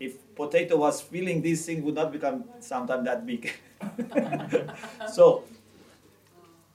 If 0.00 0.34
potato 0.34 0.76
was 0.76 1.00
feeling 1.00 1.40
this 1.40 1.66
thing 1.66 1.82
would 1.84 1.94
not 1.94 2.10
become 2.10 2.44
sometime 2.60 3.04
that 3.04 3.24
big. 3.24 3.52
so 5.12 5.44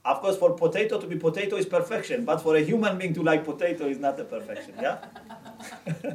of 0.04 0.20
course, 0.20 0.36
for 0.36 0.54
potato 0.54 0.98
to 1.00 1.06
be 1.06 1.16
potato 1.16 1.56
is 1.56 1.66
perfection, 1.66 2.24
but 2.24 2.38
for 2.38 2.56
a 2.56 2.60
human 2.60 2.96
being 2.98 3.12
to 3.14 3.22
like 3.22 3.44
potato 3.44 3.86
is 3.86 3.98
not 3.98 4.18
a 4.18 4.24
perfection. 4.24 4.74
Yeah. 4.80 4.98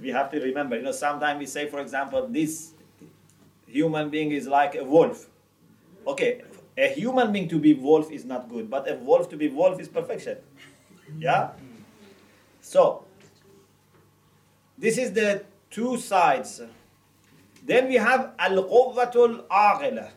we 0.00 0.08
have 0.08 0.30
to 0.32 0.40
remember. 0.40 0.76
You 0.76 0.82
know, 0.82 0.92
sometimes 0.92 1.38
we 1.38 1.46
say, 1.46 1.68
for 1.68 1.80
example, 1.80 2.26
this 2.28 2.72
human 3.66 4.10
being 4.10 4.32
is 4.32 4.48
like 4.48 4.74
a 4.74 4.82
wolf. 4.82 5.28
Okay, 6.06 6.42
a 6.76 6.88
human 6.88 7.32
being 7.32 7.48
to 7.48 7.58
be 7.58 7.74
wolf 7.74 8.10
is 8.10 8.24
not 8.24 8.48
good, 8.48 8.68
but 8.68 8.90
a 8.90 8.94
wolf 8.96 9.28
to 9.30 9.36
be 9.36 9.48
wolf 9.48 9.80
is 9.80 9.88
perfection. 9.88 10.38
Yeah. 11.18 11.50
So 12.60 13.04
this 14.76 14.98
is 14.98 15.12
the 15.12 15.44
two 15.70 15.96
sides. 15.98 16.60
Then 17.64 17.88
we 17.88 17.94
have 17.94 18.32
al-quwwatul 18.38 19.46
aghila 19.48 20.10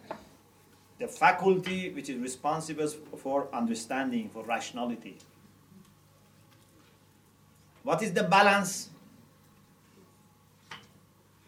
the 0.99 1.07
faculty 1.07 1.89
which 1.91 2.09
is 2.09 2.17
responsible 2.17 2.87
for 2.87 3.47
understanding, 3.53 4.29
for 4.29 4.43
rationality. 4.43 5.17
What 7.83 8.01
is 8.01 8.13
the 8.13 8.23
balance? 8.23 8.89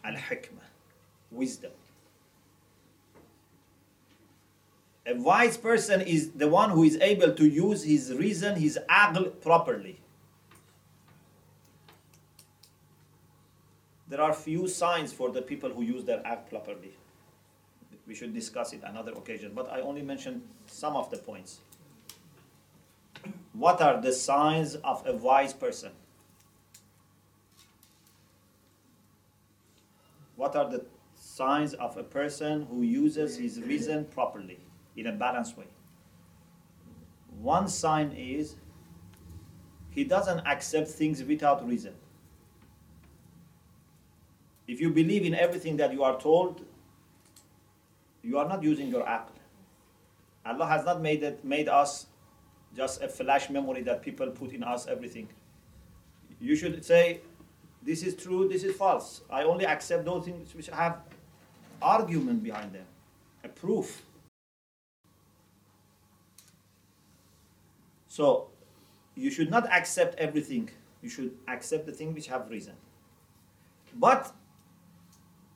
Al 0.04 0.14
hikmah, 0.14 0.70
wisdom. 1.30 1.72
A 5.06 5.14
wise 5.14 5.56
person 5.56 6.00
is 6.00 6.30
the 6.30 6.46
one 6.48 6.70
who 6.70 6.84
is 6.84 6.96
able 7.00 7.34
to 7.34 7.46
use 7.46 7.82
his 7.82 8.14
reason, 8.14 8.54
his 8.56 8.78
aql 8.88 9.40
properly. 9.40 9.98
There 14.08 14.20
are 14.20 14.32
few 14.32 14.68
signs 14.68 15.12
for 15.12 15.30
the 15.30 15.42
people 15.42 15.70
who 15.70 15.82
use 15.82 16.04
their 16.04 16.18
aql 16.18 16.48
properly 16.48 16.94
we 18.10 18.16
should 18.16 18.34
discuss 18.34 18.72
it 18.72 18.82
another 18.84 19.12
occasion, 19.12 19.52
but 19.54 19.70
I 19.70 19.82
only 19.82 20.02
mentioned 20.02 20.42
some 20.66 20.96
of 20.96 21.12
the 21.12 21.16
points. 21.16 21.60
What 23.52 23.80
are 23.80 24.00
the 24.00 24.12
signs 24.12 24.74
of 24.74 25.06
a 25.06 25.12
wise 25.12 25.52
person? 25.52 25.92
What 30.34 30.56
are 30.56 30.68
the 30.68 30.84
signs 31.14 31.74
of 31.74 31.96
a 31.96 32.02
person 32.02 32.66
who 32.68 32.82
uses 32.82 33.36
his 33.36 33.60
reason 33.60 34.06
properly 34.06 34.58
in 34.96 35.06
a 35.06 35.12
balanced 35.12 35.56
way? 35.56 35.68
One 37.40 37.68
sign 37.68 38.10
is 38.10 38.56
he 39.90 40.02
doesn't 40.02 40.40
accept 40.48 40.88
things 40.88 41.22
without 41.22 41.64
reason. 41.64 41.94
If 44.66 44.80
you 44.80 44.90
believe 44.90 45.24
in 45.24 45.36
everything 45.36 45.76
that 45.76 45.92
you 45.92 46.02
are 46.02 46.18
told, 46.18 46.64
you 48.22 48.38
are 48.38 48.48
not 48.48 48.62
using 48.62 48.88
your 48.88 49.04
aql. 49.04 49.30
Allah 50.44 50.66
has 50.66 50.84
not 50.84 51.00
made 51.00 51.22
it 51.22 51.44
made 51.44 51.68
us 51.68 52.06
just 52.76 53.02
a 53.02 53.08
flash 53.08 53.50
memory 53.50 53.82
that 53.82 54.02
people 54.02 54.28
put 54.28 54.52
in 54.52 54.62
us 54.62 54.86
everything. 54.86 55.28
You 56.40 56.56
should 56.56 56.84
say, 56.84 57.20
this 57.82 58.02
is 58.02 58.14
true, 58.14 58.48
this 58.48 58.64
is 58.64 58.74
false. 58.76 59.22
I 59.30 59.42
only 59.44 59.66
accept 59.66 60.04
those 60.04 60.24
things 60.24 60.54
which 60.54 60.68
have 60.68 60.98
argument 61.82 62.42
behind 62.42 62.72
them, 62.72 62.84
a 63.44 63.48
proof. 63.48 64.02
So 68.08 68.48
you 69.14 69.30
should 69.30 69.50
not 69.50 69.70
accept 69.72 70.18
everything. 70.18 70.70
You 71.02 71.08
should 71.08 71.32
accept 71.48 71.86
the 71.86 71.92
thing 71.92 72.14
which 72.14 72.26
have 72.28 72.50
reason. 72.50 72.74
But 73.94 74.32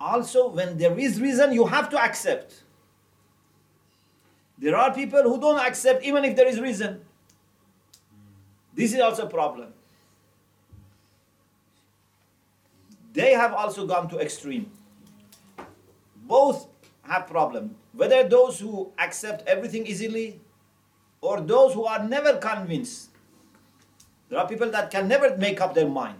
also 0.01 0.49
when 0.49 0.79
there 0.79 0.99
is 0.99 1.21
reason, 1.21 1.53
you 1.53 1.67
have 1.67 1.89
to 1.91 1.99
accept. 1.99 2.63
There 4.59 4.77
are 4.77 4.93
people 4.95 5.23
who 5.23 5.41
don't 5.41 5.61
accept 5.61 6.05
even 6.05 6.25
if 6.25 6.37
there 6.37 6.47
is 6.47 6.61
reason. 6.61 7.01
This 8.75 8.93
is 8.93 9.01
also 9.01 9.27
a 9.27 9.31
problem. 9.31 9.73
They 13.13 13.33
have 13.33 13.53
also 13.53 13.87
gone 13.87 14.09
to 14.11 14.19
extreme. 14.19 14.71
Both 16.17 16.67
have 17.03 17.27
problem. 17.27 17.77
Whether 17.93 18.29
those 18.29 18.59
who 18.59 18.93
accept 18.99 19.47
everything 19.47 19.87
easily 19.87 20.41
or 21.21 21.41
those 21.41 21.75
who 21.75 21.85
are 21.85 22.03
never 22.07 22.37
convinced. 22.37 23.11
There 24.29 24.39
are 24.39 24.49
people 24.49 24.71
that 24.71 24.91
can 24.91 25.07
never 25.07 25.37
make 25.37 25.61
up 25.61 25.75
their 25.75 25.89
mind. 25.89 26.19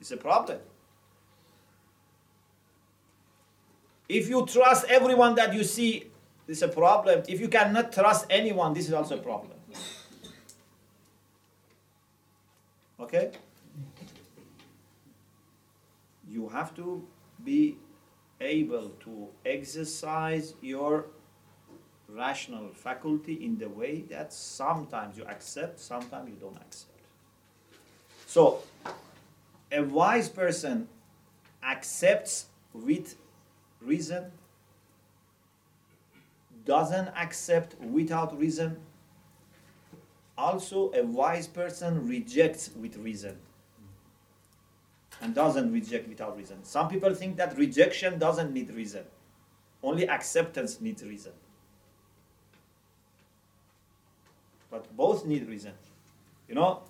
It's 0.00 0.10
a 0.10 0.16
problem. 0.16 0.58
If 4.08 4.28
you 4.28 4.46
trust 4.46 4.86
everyone 4.88 5.34
that 5.36 5.54
you 5.54 5.64
see, 5.64 6.10
this 6.46 6.58
is 6.58 6.62
a 6.62 6.68
problem. 6.68 7.22
If 7.28 7.40
you 7.40 7.48
cannot 7.48 7.92
trust 7.92 8.26
anyone, 8.28 8.74
this 8.74 8.88
is 8.88 8.92
also 8.92 9.16
a 9.16 9.22
problem. 9.22 9.58
Okay? 13.00 13.32
You 16.28 16.48
have 16.48 16.74
to 16.76 17.06
be 17.44 17.76
able 18.40 18.90
to 19.04 19.28
exercise 19.44 20.54
your 20.60 21.06
rational 22.08 22.68
faculty 22.72 23.44
in 23.44 23.58
the 23.58 23.68
way 23.68 24.02
that 24.10 24.32
sometimes 24.32 25.16
you 25.16 25.24
accept, 25.24 25.80
sometimes 25.80 26.28
you 26.28 26.36
don't 26.36 26.56
accept. 26.56 26.88
So, 28.26 28.62
a 29.70 29.82
wise 29.82 30.28
person 30.28 30.88
accepts 31.62 32.46
with 32.72 33.16
reason, 33.84 34.30
doesn't 36.64 37.08
accept 37.16 37.78
without 37.80 38.38
reason. 38.38 38.76
Also, 40.38 40.92
a 40.92 41.04
wise 41.04 41.46
person 41.46 42.06
rejects 42.06 42.70
with 42.80 42.96
reason 42.96 43.36
and 45.20 45.34
doesn't 45.34 45.72
reject 45.72 46.08
without 46.08 46.36
reason. 46.36 46.64
Some 46.64 46.88
people 46.88 47.14
think 47.14 47.36
that 47.36 47.56
rejection 47.56 48.18
doesn't 48.18 48.52
need 48.52 48.70
reason, 48.74 49.04
only 49.82 50.08
acceptance 50.08 50.80
needs 50.80 51.04
reason. 51.04 51.32
But 54.70 54.96
both 54.96 55.26
need 55.26 55.46
reason. 55.48 55.72
You 56.48 56.54
know, 56.54 56.82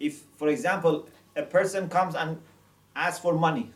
if, 0.00 0.22
for 0.36 0.48
example, 0.48 1.06
a 1.36 1.42
person 1.42 1.88
comes 1.88 2.14
and 2.14 2.38
asks 2.96 3.20
for 3.20 3.34
money, 3.34 3.72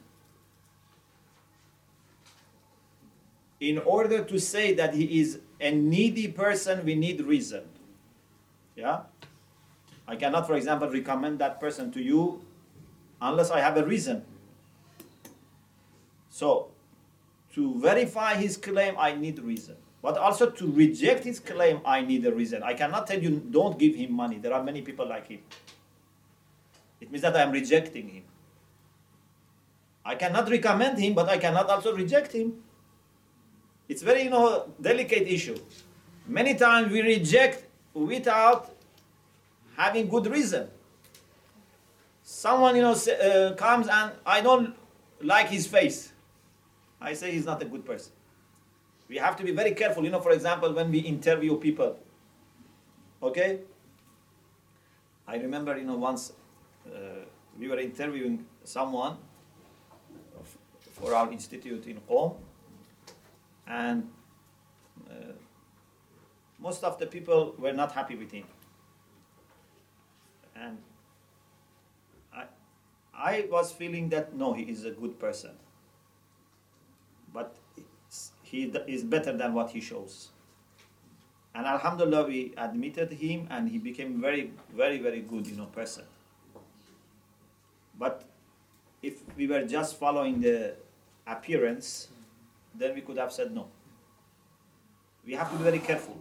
in 3.61 3.79
order 3.79 4.25
to 4.25 4.39
say 4.39 4.75
that 4.75 4.95
he 4.95 5.21
is 5.21 5.41
a 5.61 5.71
needy 5.71 6.29
person, 6.29 6.85
we 6.85 6.95
need 6.95 7.21
reason. 7.21 7.65
Yeah? 8.77 9.03
I 10.07 10.17
cannot, 10.17 10.47
for 10.47 10.55
example, 10.55 10.91
recommend 10.91 11.39
that 11.39 11.61
person 11.61 11.91
to 11.93 12.03
you 12.03 12.43
unless 13.21 13.51
I 13.51 13.61
have 13.61 13.77
a 13.77 13.85
reason. 13.85 14.25
So, 16.29 16.69
to 17.55 17.79
verify 17.81 18.35
his 18.35 18.57
claim, 18.57 18.97
I 18.99 19.15
need 19.15 19.39
reason. 19.39 19.77
But 20.03 20.19
also 20.19 20.51
to 20.51 20.71
reject 20.73 21.25
his 21.25 21.41
claim, 21.41 21.81
I 21.87 22.03
need 22.03 22.27
a 22.27 22.35
reason. 22.35 22.63
I 22.63 22.75
cannot 22.75 23.07
tell 23.07 23.23
you, 23.23 23.41
don't 23.51 23.79
give 23.79 23.95
him 23.95 24.13
money. 24.13 24.37
There 24.39 24.53
are 24.53 24.63
many 24.63 24.83
people 24.83 25.09
like 25.09 25.29
him. 25.29 25.41
It 27.01 27.11
means 27.11 27.23
that 27.23 27.37
I 27.37 27.43
am 27.43 27.53
rejecting 27.53 28.09
him. 28.09 28.25
I 30.05 30.17
cannot 30.17 30.51
recommend 30.51 30.99
him, 30.99 31.15
but 31.15 31.29
I 31.29 31.39
cannot 31.39 31.71
also 31.71 31.95
reject 31.95 32.33
him. 32.33 32.63
It's 33.89 34.03
very, 34.03 34.23
you 34.23 34.31
know, 34.31 34.73
delicate 34.81 35.29
issue. 35.29 35.57
Many 36.27 36.55
times 36.55 36.91
we 36.91 37.03
reject 37.03 37.65
without 37.93 38.75
having 39.77 40.09
good 40.09 40.27
reason. 40.27 40.69
Someone, 42.23 42.77
you 42.77 42.83
know, 42.83 42.93
uh, 42.93 43.55
comes 43.55 43.87
and 43.89 44.13
I 44.25 44.41
don't 44.41 44.75
like 45.21 45.49
his 45.49 45.67
face. 45.67 46.13
I 47.01 47.13
say 47.13 47.33
he's 47.33 47.45
not 47.45 47.61
a 47.63 47.67
good 47.67 47.85
person. 47.85 48.13
We 49.09 49.17
have 49.19 49.37
to 49.37 49.45
be 49.45 49.53
very 49.53 49.73
careful. 49.73 50.03
You 50.05 50.11
know, 50.11 50.21
for 50.21 50.33
example, 50.33 50.73
when 50.73 50.91
we 50.91 51.01
interview 51.01 51.57
people, 51.59 51.99
okay? 53.23 53.61
I 55.29 55.37
remember, 55.37 55.77
you 55.77 55.85
know, 55.85 55.97
once 55.97 56.33
uh, 56.87 57.25
we 57.59 57.69
were 57.69 57.79
interviewing 57.79 58.47
someone 58.65 59.19
for 60.93 61.15
our 61.15 61.31
institute 61.31 61.87
in 61.87 62.01
Qom, 62.09 62.37
and 63.67 64.09
uh, 65.11 65.33
most 66.59 66.85
of 66.85 66.99
the 66.99 67.07
people 67.07 67.55
were 67.59 67.73
not 67.73 67.93
happy 67.93 68.17
with 68.17 68.31
him. 68.31 68.45
And 70.57 70.79
I, 72.35 72.45
I 73.15 73.47
was 73.51 73.73
feeling 73.73 74.09
that 74.11 74.35
no, 74.35 74.53
he 74.53 74.63
is 74.63 74.85
a 74.85 74.91
good 74.91 75.19
person. 75.19 75.53
But 77.33 77.57
he 78.43 78.73
is 78.87 79.03
better 79.03 79.37
than 79.37 79.55
what 79.55 79.71
he 79.71 79.81
shows. 79.81 80.29
And 81.55 81.67
Alhamdulillah, 81.67 82.27
we 82.27 82.53
admitted 82.57 83.13
him, 83.13 83.47
and 83.51 83.69
he 83.69 83.79
became 83.79 84.21
very, 84.21 84.53
very, 84.75 84.99
very 84.99 85.21
good, 85.21 85.47
you 85.47 85.57
know, 85.57 85.67
person. 85.67 86.05
But 87.99 88.25
if 89.03 89.23
we 89.37 89.47
were 89.47 89.63
just 89.65 89.99
following 89.99 90.41
the 90.41 90.75
appearance, 91.27 92.09
then 92.75 92.95
we 92.95 93.01
could 93.01 93.19
have 93.19 93.33
said 93.33 93.55
no. 93.55 93.69
We 95.25 95.35
have 95.35 95.51
to 95.51 95.57
be 95.57 95.65
very 95.65 95.79
careful. 95.79 96.21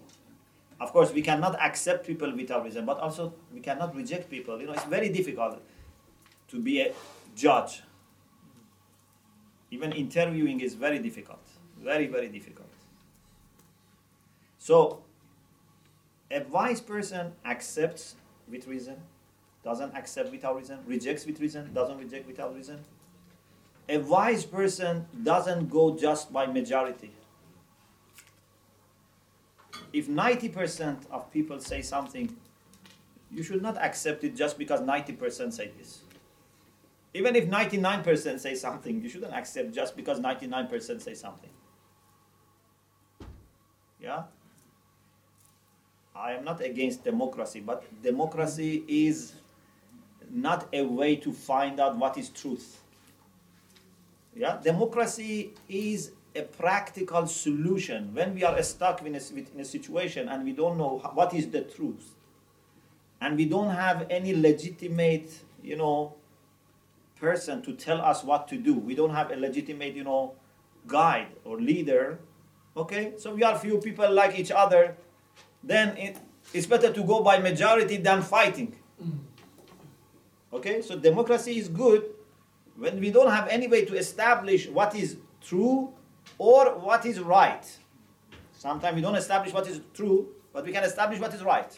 Of 0.80 0.92
course, 0.92 1.12
we 1.14 1.22
cannot 1.22 1.60
accept 1.62 2.06
people 2.06 2.36
without 2.36 2.64
reason, 2.64 2.86
but 2.86 3.00
also 3.00 3.34
we 3.54 3.60
cannot 3.60 3.96
reject 3.96 4.30
people. 4.30 4.60
You 4.60 4.68
know, 4.68 4.74
it's 4.74 4.86
very 4.86 5.10
difficult 5.10 5.62
to 6.50 6.60
be 6.60 6.82
a 6.82 6.94
judge. 7.36 7.84
Even 9.72 9.92
interviewing 9.92 10.60
is 10.60 10.74
very 10.74 11.00
difficult. 11.00 11.46
Very, 11.82 12.08
very 12.08 12.30
difficult. 12.30 12.70
So, 14.58 15.04
a 16.32 16.44
wise 16.44 16.80
person 16.80 17.34
accepts 17.46 18.16
with 18.50 18.68
reason, 18.68 18.98
doesn't 19.64 19.96
accept 19.96 20.32
without 20.32 20.56
reason, 20.56 20.80
rejects 20.86 21.26
with 21.26 21.40
reason, 21.40 21.74
doesn't 21.74 21.98
reject 21.98 22.28
without 22.28 22.56
reason. 22.56 22.80
A 23.90 23.98
wise 23.98 24.46
person 24.46 25.06
doesn't 25.24 25.70
go 25.70 25.96
just 25.98 26.32
by 26.32 26.46
majority. 26.46 27.12
If 29.92 30.08
90% 30.08 31.10
of 31.12 31.32
people 31.32 31.60
say 31.60 31.82
something, 31.82 32.36
you 33.32 33.44
should 33.44 33.62
not 33.62 33.78
accept 33.78 34.24
it 34.24 34.36
just 34.36 34.58
because 34.58 34.80
90% 34.82 35.54
say 35.54 35.72
this. 35.78 36.02
Even 37.14 37.36
if 37.36 37.48
99% 37.48 38.40
say 38.40 38.56
something, 38.56 39.02
you 39.02 39.10
shouldn't 39.10 39.34
accept 39.34 39.72
just 39.72 39.96
because 39.96 40.20
99% 40.20 41.02
say 41.02 41.14
something. 41.14 41.50
Yeah? 44.02 44.24
I 46.16 46.34
am 46.34 46.44
not 46.44 46.62
against 46.62 47.04
democracy, 47.04 47.60
but 47.60 47.84
democracy 48.02 48.84
is 48.88 49.34
not 50.32 50.68
a 50.74 50.84
way 50.84 51.16
to 51.18 51.32
find 51.32 51.80
out 51.80 51.98
what 51.98 52.18
is 52.18 52.30
truth. 52.30 52.83
Yeah, 54.36 54.60
democracy 54.64 55.54
is 55.70 56.12
a 56.36 56.42
practical 56.42 57.28
solution 57.28 58.14
when 58.14 58.34
we 58.34 58.44
are 58.44 58.62
stuck 58.64 59.06
in 59.06 59.14
a, 59.16 59.22
in 59.54 59.60
a 59.60 59.66
situation 59.66 60.28
and 60.28 60.44
we 60.44 60.54
don't 60.54 60.78
know 60.78 61.00
what 61.14 61.34
is 61.34 61.50
the 61.50 61.62
truth, 61.62 62.16
and 63.22 63.38
we 63.38 63.46
don't 63.46 63.70
have 63.70 64.08
any 64.10 64.36
legitimate, 64.36 65.32
you 65.62 65.76
know, 65.76 66.16
person 67.20 67.62
to 67.62 67.74
tell 67.74 68.02
us 68.02 68.24
what 68.24 68.48
to 68.48 68.58
do. 68.58 68.74
We 68.74 68.96
don't 68.96 69.12
have 69.12 69.32
a 69.32 69.36
legitimate, 69.36 69.94
you 69.94 70.04
know, 70.04 70.34
guide 70.88 71.28
or 71.46 71.60
leader. 71.62 72.20
Okay, 72.76 73.14
so 73.18 73.36
we 73.36 73.44
are 73.44 73.58
few 73.58 73.78
people 73.78 74.12
like 74.12 74.38
each 74.38 74.52
other. 74.52 74.98
Then 75.64 75.96
it, 75.96 76.18
it's 76.54 76.66
better 76.66 76.92
to 76.92 77.04
go 77.04 77.22
by 77.22 77.38
majority 77.38 77.98
than 77.98 78.24
fighting. 78.24 78.76
Mm. 79.02 79.20
Okay, 80.52 80.82
so 80.82 80.98
democracy 80.98 81.60
is 81.60 81.70
good 81.70 82.04
when 82.78 83.00
we 83.00 83.12
don't 83.12 83.32
have 83.32 83.48
any 83.48 83.68
way 83.68 83.86
to 83.86 83.96
establish 83.96 84.68
what 84.68 84.96
is 84.96 85.18
true 85.42 85.94
or 86.38 86.78
what 86.80 87.06
is 87.06 87.20
right. 87.20 87.66
Sometimes 88.52 88.96
we 88.96 89.02
don't 89.02 89.16
establish 89.16 89.54
what 89.54 89.68
is 89.68 89.82
true, 89.94 90.30
but 90.52 90.66
we 90.66 90.72
can 90.72 90.84
establish 90.84 91.20
what 91.20 91.34
is 91.34 91.44
right. 91.44 91.70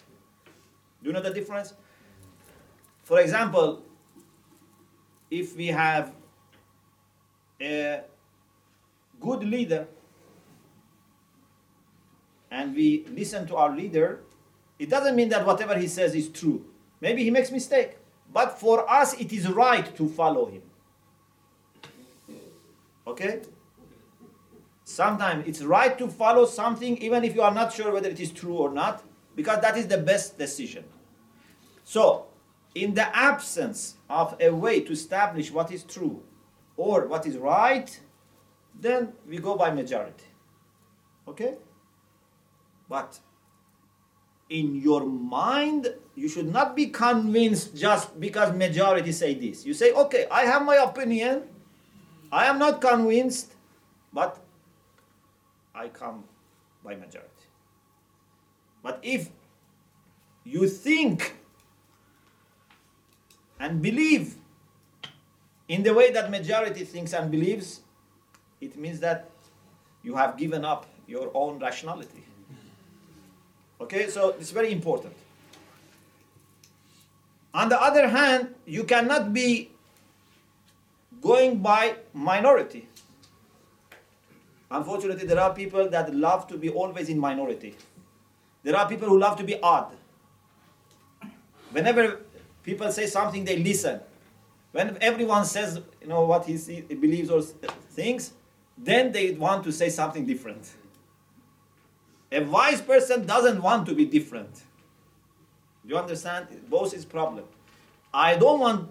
Do 1.02 1.10
you 1.10 1.14
know 1.14 1.22
the 1.22 1.34
difference? 1.34 1.74
For 3.04 3.20
example, 3.20 3.84
if 5.30 5.56
we 5.56 5.68
have 5.68 6.14
a 7.62 8.02
good 9.20 9.44
leader 9.44 9.88
and 12.52 12.76
we 12.76 13.06
listen 13.10 13.48
to 13.48 13.56
our 13.56 13.76
leader, 13.76 14.22
it 14.80 14.90
doesn't 14.90 15.16
mean 15.16 15.30
that 15.30 15.46
whatever 15.46 15.78
he 15.78 15.88
says 15.88 16.16
is 16.16 16.30
true. 16.30 16.66
Maybe 17.02 17.24
he 17.24 17.32
makes 17.32 17.52
mistake, 17.52 17.98
but 18.32 18.60
for 18.60 18.90
us 18.90 19.14
it 19.20 19.32
is 19.34 19.48
right 19.50 19.96
to 19.98 20.08
follow 20.08 20.46
him. 20.46 20.62
Okay? 23.08 23.42
Sometimes 24.84 25.48
it's 25.48 25.62
right 25.62 25.98
to 25.98 26.08
follow 26.08 26.46
something 26.46 26.98
even 26.98 27.24
if 27.24 27.36
you 27.36 27.42
are 27.42 27.54
not 27.54 27.74
sure 27.74 27.92
whether 27.92 28.10
it 28.10 28.20
is 28.20 28.32
true 28.32 28.56
or 28.56 28.72
not, 28.72 29.04
because 29.36 29.62
that 29.62 29.78
is 29.78 29.88
the 29.88 29.98
best 29.98 30.38
decision. 30.38 30.86
So, 31.84 32.28
in 32.74 32.94
the 32.94 33.16
absence 33.16 33.96
of 34.10 34.36
a 34.40 34.50
way 34.50 34.82
to 34.82 34.92
establish 34.92 35.52
what 35.52 35.72
is 35.72 35.84
true 35.84 36.22
or 36.78 37.08
what 37.08 37.26
is 37.26 37.38
right, 37.38 38.00
then 38.80 39.14
we 39.28 39.38
go 39.38 39.56
by 39.56 39.72
majority. 39.72 40.26
Okay? 41.28 41.56
But 42.90 43.20
in 44.50 44.76
your 44.76 45.06
mind, 45.06 45.94
you 46.16 46.30
should 46.30 46.52
not 46.52 46.76
be 46.76 46.88
convinced 46.88 47.76
just 47.76 48.20
because 48.20 48.56
majority 48.56 49.12
say 49.12 49.34
this. 49.34 49.66
You 49.66 49.74
say, 49.74 49.92
okay, 49.94 50.28
I 50.30 50.42
have 50.42 50.64
my 50.64 50.76
opinion. 50.76 51.44
I 52.32 52.46
am 52.46 52.60
not 52.60 52.82
convinced, 52.82 53.54
but 54.14 54.40
I 55.74 55.90
come 55.90 56.24
by 56.84 56.96
majority. 56.96 57.30
But 58.84 59.00
if 59.02 59.30
you 60.44 60.68
think 60.68 61.36
and 63.60 63.82
believe 63.82 64.36
in 65.68 65.84
the 65.84 65.94
way 65.94 66.12
that 66.12 66.30
majority 66.30 66.86
thinks 66.86 67.14
and 67.14 67.32
believes, 67.32 67.82
it 68.62 68.78
means 68.78 69.00
that 69.00 69.30
you 70.04 70.16
have 70.16 70.38
given 70.38 70.64
up 70.64 70.86
your 71.08 71.32
own 71.34 71.60
rationality. 71.60 72.24
Okay, 73.82 74.10
so 74.10 74.30
it's 74.40 74.52
very 74.52 74.72
important. 74.72 75.14
On 77.54 77.70
the 77.70 77.82
other 77.82 78.08
hand, 78.08 78.54
you 78.66 78.84
cannot 78.84 79.34
be 79.34 79.72
going 81.22 81.60
by 81.60 81.96
minority. 82.14 82.88
Unfortunately, 84.70 85.26
there 85.26 85.40
are 85.40 85.54
people 85.54 85.90
that 85.90 86.14
love 86.14 86.48
to 86.48 86.58
be 86.58 86.70
always 86.70 87.10
in 87.10 87.20
minority. 87.20 87.76
There 88.64 88.76
are 88.76 88.88
people 88.90 89.08
who 89.08 89.20
love 89.20 89.38
to 89.38 89.44
be 89.44 89.60
odd. 89.62 89.96
Whenever 91.72 92.22
people 92.64 92.92
say 92.92 93.06
something, 93.06 93.46
they 93.46 93.58
listen. 93.58 94.00
When 94.72 94.98
everyone 95.02 95.46
says, 95.46 95.80
you 96.02 96.08
know, 96.08 96.26
what 96.26 96.46
he, 96.46 96.58
see, 96.58 96.84
he 96.88 96.96
believes 96.96 97.30
or 97.30 97.42
thinks, 97.42 98.34
then 98.78 99.12
they 99.12 99.32
want 99.32 99.64
to 99.66 99.72
say 99.72 99.90
something 99.90 100.26
different. 100.26 100.74
A 102.32 102.42
wise 102.44 102.82
person 102.82 103.26
doesn't 103.26 103.62
want 103.62 103.86
to 103.88 103.94
be 103.94 104.06
different. 104.06 104.54
Do 105.86 105.94
you 105.94 105.98
understand? 105.98 106.48
Both 106.70 106.94
is 106.94 107.06
problem. 107.06 107.46
I 108.14 108.36
don't 108.36 108.60
want 108.60 108.90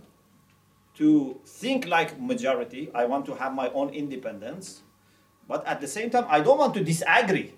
to 0.96 1.40
think 1.44 1.86
like 1.86 2.20
majority. 2.20 2.90
I 2.94 3.04
want 3.06 3.26
to 3.26 3.34
have 3.34 3.54
my 3.54 3.68
own 3.70 3.90
independence. 3.90 4.82
But 5.48 5.66
at 5.66 5.80
the 5.80 5.88
same 5.88 6.10
time, 6.10 6.26
I 6.28 6.40
don't 6.40 6.58
want 6.58 6.74
to 6.74 6.84
disagree. 6.84 7.52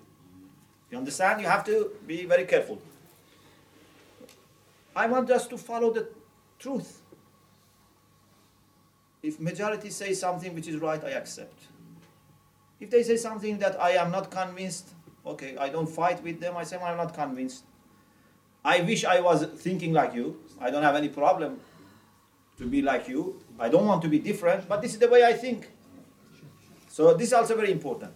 You 0.91 0.97
understand? 0.97 1.41
You 1.41 1.47
have 1.47 1.65
to 1.65 1.91
be 2.05 2.25
very 2.25 2.45
careful. 2.45 2.81
I 4.95 5.07
want 5.07 5.29
us 5.29 5.47
to 5.47 5.57
follow 5.57 5.93
the 5.93 6.07
truth. 6.57 7.01
If 9.21 9.39
majority 9.39 9.89
says 9.89 10.19
something 10.19 10.53
which 10.55 10.67
is 10.67 10.77
right, 10.77 11.03
I 11.03 11.11
accept. 11.11 11.53
If 12.79 12.89
they 12.89 13.03
say 13.03 13.17
something 13.17 13.59
that 13.59 13.79
I 13.81 13.91
am 13.91 14.11
not 14.11 14.31
convinced, 14.31 14.89
okay, 15.25 15.57
I 15.57 15.69
don't 15.69 15.87
fight 15.87 16.23
with 16.23 16.39
them. 16.39 16.57
I 16.57 16.63
say 16.63 16.77
I'm 16.77 16.97
not 16.97 17.13
convinced. 17.13 17.63
I 18.63 18.81
wish 18.81 19.05
I 19.05 19.19
was 19.19 19.45
thinking 19.45 19.93
like 19.93 20.13
you. 20.13 20.39
I 20.59 20.71
don't 20.71 20.83
have 20.83 20.95
any 20.95 21.09
problem 21.09 21.59
to 22.57 22.65
be 22.65 22.81
like 22.81 23.07
you. 23.07 23.39
I 23.59 23.69
don't 23.69 23.85
want 23.85 24.01
to 24.03 24.09
be 24.09 24.19
different, 24.19 24.67
but 24.67 24.81
this 24.81 24.93
is 24.93 24.99
the 24.99 25.07
way 25.07 25.23
I 25.23 25.33
think. 25.33 25.69
So 26.87 27.13
this 27.13 27.27
is 27.27 27.33
also 27.33 27.55
very 27.55 27.71
important. 27.71 28.13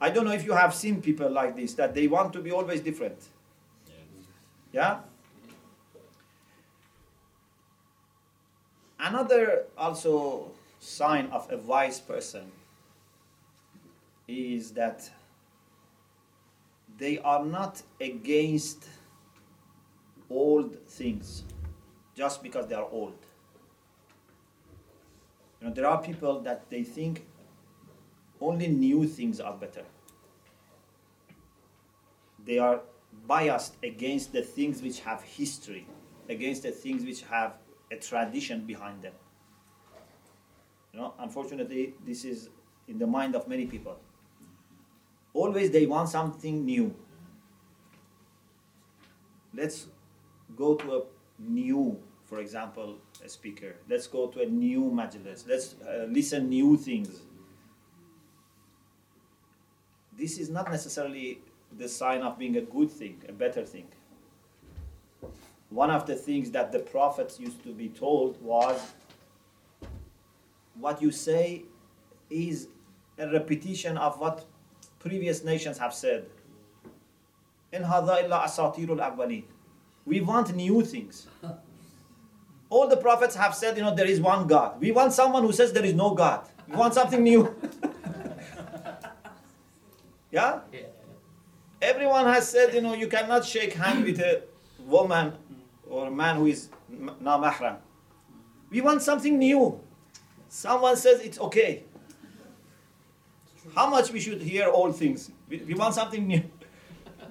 I 0.00 0.10
don't 0.10 0.24
know 0.24 0.32
if 0.32 0.44
you 0.44 0.52
have 0.52 0.74
seen 0.74 1.00
people 1.00 1.30
like 1.30 1.54
this 1.54 1.74
that 1.74 1.94
they 1.94 2.08
want 2.08 2.32
to 2.32 2.40
be 2.40 2.50
always 2.50 2.80
different. 2.80 3.18
Yeah? 4.72 5.00
Another 8.98 9.64
also 9.76 10.52
sign 10.78 11.26
of 11.26 11.50
a 11.50 11.58
wise 11.58 12.00
person 12.00 12.50
is 14.26 14.72
that 14.72 15.10
they 16.98 17.18
are 17.18 17.44
not 17.44 17.82
against 18.00 18.86
old 20.28 20.76
things 20.86 21.44
just 22.14 22.42
because 22.42 22.66
they 22.66 22.74
are 22.74 22.88
old. 22.90 23.19
You 25.60 25.68
know, 25.68 25.74
there 25.74 25.86
are 25.86 26.02
people 26.02 26.40
that 26.40 26.70
they 26.70 26.82
think 26.82 27.26
only 28.40 28.68
new 28.68 29.06
things 29.06 29.40
are 29.40 29.54
better. 29.54 29.84
They 32.44 32.58
are 32.58 32.80
biased 33.26 33.74
against 33.82 34.32
the 34.32 34.42
things 34.42 34.82
which 34.82 35.00
have 35.00 35.22
history, 35.22 35.86
against 36.28 36.62
the 36.62 36.70
things 36.70 37.04
which 37.04 37.22
have 37.22 37.54
a 37.90 37.96
tradition 37.96 38.66
behind 38.66 39.02
them. 39.02 39.12
You 40.92 41.00
know, 41.00 41.14
unfortunately, 41.18 41.94
this 42.06 42.24
is 42.24 42.48
in 42.88 42.98
the 42.98 43.06
mind 43.06 43.36
of 43.36 43.46
many 43.46 43.66
people. 43.66 43.98
Always 45.34 45.70
they 45.70 45.86
want 45.86 46.08
something 46.08 46.64
new. 46.64 46.94
Let's 49.54 49.86
go 50.56 50.74
to 50.76 50.96
a 50.96 51.02
new, 51.38 52.00
for 52.30 52.38
example, 52.38 52.96
a 53.24 53.28
speaker. 53.28 53.74
Let's 53.88 54.06
go 54.06 54.28
to 54.28 54.42
a 54.42 54.46
new 54.46 54.82
majlis. 54.82 55.48
Let's 55.48 55.74
uh, 55.82 56.06
listen 56.08 56.48
new 56.48 56.76
things. 56.76 57.22
This 60.16 60.38
is 60.38 60.48
not 60.48 60.70
necessarily 60.70 61.40
the 61.76 61.88
sign 61.88 62.22
of 62.22 62.38
being 62.38 62.56
a 62.56 62.60
good 62.60 62.88
thing, 62.88 63.20
a 63.28 63.32
better 63.32 63.64
thing. 63.64 63.88
One 65.70 65.90
of 65.90 66.06
the 66.06 66.14
things 66.14 66.52
that 66.52 66.70
the 66.70 66.78
prophets 66.78 67.40
used 67.40 67.64
to 67.64 67.72
be 67.72 67.88
told 67.88 68.40
was 68.40 68.80
what 70.74 71.02
you 71.02 71.10
say 71.10 71.64
is 72.28 72.68
a 73.18 73.28
repetition 73.28 73.98
of 73.98 74.20
what 74.20 74.44
previous 75.00 75.42
nations 75.42 75.78
have 75.78 75.92
said. 75.92 76.26
In 77.72 77.82
hadha 77.82 78.22
illa 78.24 78.44
asatirul. 78.46 79.42
We 80.06 80.20
want 80.20 80.54
new 80.54 80.82
things. 80.82 81.26
All 82.70 82.86
the 82.86 82.96
prophets 82.96 83.34
have 83.34 83.54
said, 83.54 83.76
you 83.76 83.82
know, 83.82 83.94
there 83.94 84.06
is 84.06 84.20
one 84.20 84.46
God. 84.46 84.80
We 84.80 84.92
want 84.92 85.12
someone 85.12 85.42
who 85.42 85.52
says 85.52 85.72
there 85.72 85.84
is 85.84 85.94
no 85.94 86.14
God. 86.14 86.46
We 86.68 86.76
want 86.76 86.94
something 86.94 87.22
new. 87.22 87.50
yeah? 90.30 90.60
Everyone 91.82 92.26
has 92.26 92.48
said, 92.48 92.72
you 92.72 92.80
know, 92.80 92.94
you 92.94 93.08
cannot 93.08 93.44
shake 93.44 93.72
hand 93.72 94.04
with 94.04 94.20
a 94.20 94.44
woman 94.86 95.32
or 95.88 96.06
a 96.06 96.10
man 96.10 96.36
who 96.36 96.46
is 96.46 96.68
na 97.20 97.42
mahram. 97.42 97.78
We 98.70 98.80
want 98.80 99.02
something 99.02 99.36
new. 99.36 99.80
Someone 100.48 100.96
says 100.96 101.20
it's 101.20 101.40
okay. 101.40 101.82
How 103.74 103.90
much 103.90 104.12
we 104.12 104.20
should 104.20 104.40
hear 104.40 104.68
all 104.68 104.92
things? 104.92 105.32
We, 105.48 105.58
we 105.58 105.74
want 105.74 105.94
something 105.94 106.26
new. 106.26 106.42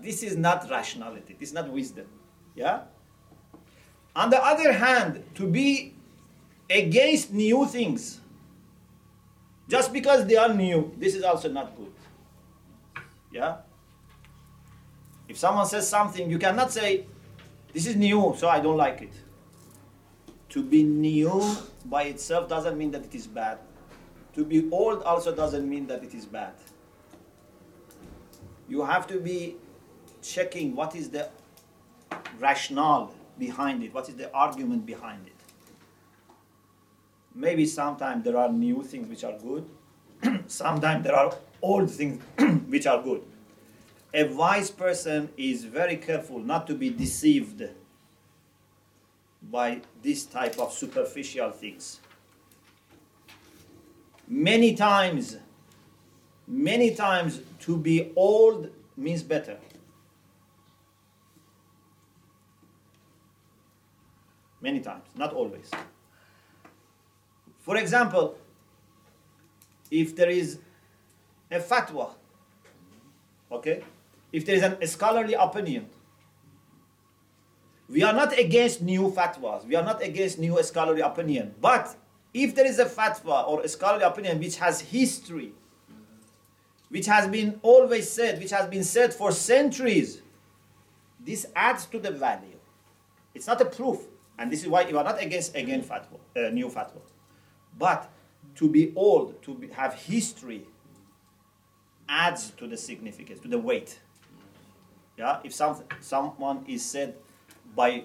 This 0.01 0.23
is 0.23 0.37
not 0.37 0.69
rationality. 0.69 1.35
This 1.37 1.49
is 1.49 1.55
not 1.55 1.69
wisdom. 1.69 2.07
Yeah? 2.55 2.83
On 4.19 4.29
the 4.29 4.37
other 4.43 4.73
hand, 4.73 5.23
to 5.35 5.47
be 5.47 5.93
against 6.69 7.31
new 7.31 7.65
things, 7.65 8.19
just 9.69 9.93
because 9.93 10.25
they 10.25 10.35
are 10.35 10.53
new, 10.53 10.91
this 10.97 11.15
is 11.15 11.23
also 11.23 11.47
not 11.49 11.73
good. 11.77 11.93
Yeah? 13.31 13.59
If 15.29 15.37
someone 15.37 15.65
says 15.67 15.87
something, 15.87 16.29
you 16.29 16.37
cannot 16.37 16.69
say, 16.69 17.05
This 17.71 17.87
is 17.87 17.95
new, 17.95 18.35
so 18.37 18.49
I 18.49 18.59
don't 18.59 18.75
like 18.75 19.01
it. 19.01 19.13
To 20.49 20.63
be 20.63 20.83
new 20.83 21.55
by 21.85 22.03
itself 22.03 22.49
doesn't 22.49 22.77
mean 22.77 22.91
that 22.91 23.05
it 23.05 23.15
is 23.15 23.25
bad. 23.25 23.59
To 24.33 24.43
be 24.43 24.67
old 24.69 25.01
also 25.03 25.33
doesn't 25.33 25.69
mean 25.69 25.87
that 25.87 26.03
it 26.03 26.13
is 26.13 26.25
bad. 26.25 26.55
You 28.67 28.83
have 28.83 29.07
to 29.07 29.19
be 29.21 29.55
checking 30.21 30.75
what 30.75 30.93
is 30.93 31.09
the 31.09 31.29
rationale 32.37 33.13
behind 33.39 33.83
it, 33.83 33.93
what 33.93 34.09
is 34.09 34.15
the 34.15 34.31
argument 34.33 34.85
behind 34.85 35.25
it. 35.25 35.33
Maybe 37.33 37.65
sometimes 37.65 38.23
there 38.23 38.37
are 38.37 38.51
new 38.51 38.83
things 38.83 39.07
which 39.07 39.23
are 39.23 39.37
good, 39.37 39.65
sometimes 40.47 41.03
there 41.03 41.15
are 41.15 41.33
old 41.61 41.89
things 41.89 42.21
which 42.67 42.85
are 42.85 43.01
good. 43.01 43.23
A 44.13 44.23
wise 44.25 44.71
person 44.71 45.29
is 45.37 45.63
very 45.63 45.97
careful 45.97 46.39
not 46.39 46.65
to 46.67 46.73
be 46.73 46.89
deceived 46.89 47.63
by 49.41 49.81
this 50.01 50.25
type 50.25 50.57
of 50.59 50.73
superficial 50.73 51.51
things. 51.51 51.99
Many 54.27 54.75
times, 54.75 55.37
many 56.47 56.93
times 56.95 57.41
to 57.61 57.77
be 57.77 58.11
old 58.15 58.69
means 58.97 59.23
better. 59.23 59.57
Many 64.61 64.79
times, 64.81 65.03
not 65.15 65.33
always. 65.33 65.71
For 67.59 67.77
example, 67.77 68.37
if 69.89 70.15
there 70.15 70.29
is 70.29 70.59
a 71.51 71.59
fatwa, 71.59 72.11
okay, 73.51 73.83
if 74.31 74.45
there 74.45 74.55
is 74.55 74.63
an, 74.63 74.85
scholarly 74.87 75.33
opinion, 75.33 75.89
we 77.87 78.03
are 78.03 78.13
not 78.13 78.37
against 78.37 78.81
new 78.81 79.09
fatwas, 79.11 79.65
we 79.65 79.75
are 79.75 79.83
not 79.83 80.03
against 80.03 80.37
new 80.39 80.61
scholarly 80.61 81.01
opinion, 81.01 81.55
but 81.59 81.95
if 82.33 82.53
there 82.53 82.65
is 82.65 82.79
a 82.79 82.85
fatwa 82.85 83.47
or 83.47 83.61
a 83.61 83.67
scholarly 83.67 84.03
opinion 84.03 84.39
which 84.39 84.57
has 84.57 84.81
history, 84.81 85.53
which 86.89 87.05
has 87.05 87.27
been 87.27 87.59
always 87.61 88.09
said, 88.09 88.39
which 88.39 88.51
has 88.51 88.67
been 88.67 88.83
said 88.83 89.13
for 89.13 89.31
centuries, 89.31 90.21
this 91.19 91.47
adds 91.55 91.85
to 91.87 91.99
the 91.99 92.11
value. 92.11 92.57
It's 93.33 93.47
not 93.47 93.61
a 93.61 93.65
proof, 93.65 94.01
and 94.39 94.49
this 94.49 94.63
is 94.63 94.69
why 94.69 94.87
you 94.87 94.97
are 94.97 95.03
not 95.03 95.21
against 95.21 95.55
again 95.55 95.83
fatwa, 95.83 96.17
uh, 96.35 96.49
new 96.49 96.69
fatwa. 96.69 97.01
But 97.77 98.09
to 98.55 98.69
be 98.69 98.93
old, 98.95 99.43
to 99.43 99.53
be, 99.53 99.67
have 99.67 99.93
history, 99.93 100.65
adds 102.07 102.51
to 102.51 102.65
the 102.65 102.77
significance, 102.77 103.41
to 103.41 103.49
the 103.49 103.59
weight. 103.59 103.99
Yeah, 105.17 105.39
if 105.43 105.53
some, 105.53 105.83
someone 105.99 106.63
is 106.67 106.83
said 106.83 107.15
by 107.75 108.03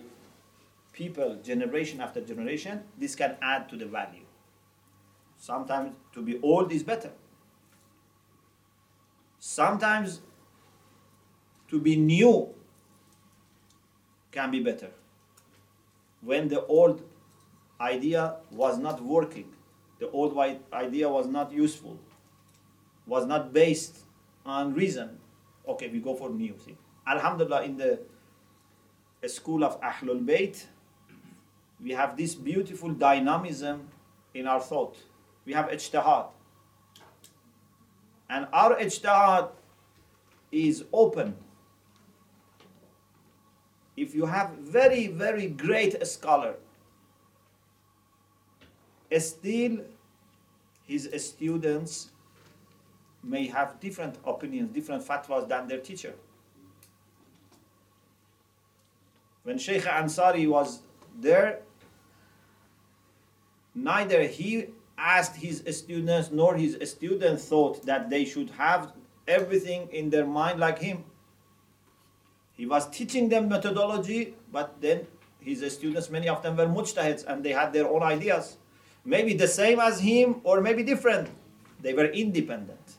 people 0.92 1.36
generation 1.42 2.00
after 2.00 2.20
generation, 2.20 2.82
this 2.98 3.14
can 3.14 3.36
add 3.40 3.68
to 3.68 3.76
the 3.76 3.86
value. 3.86 4.24
Sometimes 5.38 5.92
to 6.14 6.22
be 6.22 6.40
old 6.42 6.72
is 6.72 6.82
better. 6.82 7.12
Sometimes 9.38 10.20
to 11.68 11.78
be 11.78 11.94
new 11.94 12.52
can 14.32 14.50
be 14.50 14.60
better. 14.60 14.90
When 16.24 16.48
the 16.48 16.64
old 16.66 17.02
idea 17.80 18.36
was 18.50 18.78
not 18.78 19.02
working, 19.02 19.52
the 19.98 20.10
old 20.10 20.36
idea 20.72 21.08
was 21.08 21.26
not 21.26 21.52
useful, 21.52 21.98
was 23.06 23.26
not 23.26 23.52
based 23.52 23.98
on 24.44 24.74
reason, 24.74 25.18
okay, 25.68 25.88
we 25.88 26.00
go 26.00 26.14
for 26.14 26.30
new 26.30 26.54
thing. 26.54 26.76
Alhamdulillah, 27.06 27.64
in 27.64 27.76
the 27.76 28.00
school 29.28 29.64
of 29.64 29.80
Ahlul 29.80 30.24
Bayt, 30.24 30.64
we 31.82 31.92
have 31.92 32.16
this 32.16 32.34
beautiful 32.34 32.90
dynamism 32.90 33.88
in 34.32 34.46
our 34.46 34.60
thought. 34.60 34.96
We 35.44 35.52
have 35.52 35.68
ijtihad. 35.68 36.28
And 38.28 38.46
our 38.52 38.76
ijtihad 38.76 39.50
is 40.50 40.84
open. 40.92 41.36
If 43.96 44.14
you 44.14 44.26
have 44.26 44.50
very, 44.58 45.06
very 45.06 45.46
great 45.46 46.04
scholar, 46.06 46.56
still 49.18 49.78
his 50.86 51.08
students 51.24 52.10
may 53.22 53.46
have 53.46 53.80
different 53.80 54.16
opinions, 54.24 54.74
different 54.74 55.06
fatwas 55.06 55.48
than 55.48 55.68
their 55.68 55.78
teacher. 55.78 56.14
When 59.44 59.58
Sheikh 59.58 59.82
Ansari 59.82 60.48
was 60.48 60.80
there, 61.20 61.60
neither 63.74 64.22
he 64.24 64.66
asked 64.96 65.36
his 65.36 65.62
students 65.70 66.30
nor 66.30 66.56
his 66.56 66.78
students 66.90 67.44
thought 67.44 67.84
that 67.86 68.10
they 68.10 68.24
should 68.24 68.50
have 68.50 68.92
everything 69.28 69.88
in 69.92 70.10
their 70.10 70.26
mind 70.26 70.58
like 70.58 70.78
him. 70.78 71.04
He 72.56 72.66
was 72.66 72.88
teaching 72.88 73.28
them 73.28 73.48
methodology, 73.48 74.34
but 74.52 74.80
then 74.80 75.06
his 75.40 75.60
students, 75.74 76.08
many 76.08 76.28
of 76.28 76.42
them 76.42 76.56
were 76.56 76.66
mujtahids 76.66 77.24
and 77.26 77.44
they 77.44 77.52
had 77.52 77.72
their 77.72 77.88
own 77.88 78.02
ideas. 78.02 78.56
Maybe 79.04 79.34
the 79.34 79.48
same 79.48 79.80
as 79.80 80.00
him 80.00 80.40
or 80.44 80.60
maybe 80.60 80.82
different. 80.82 81.28
They 81.80 81.92
were 81.92 82.06
independent. 82.06 82.96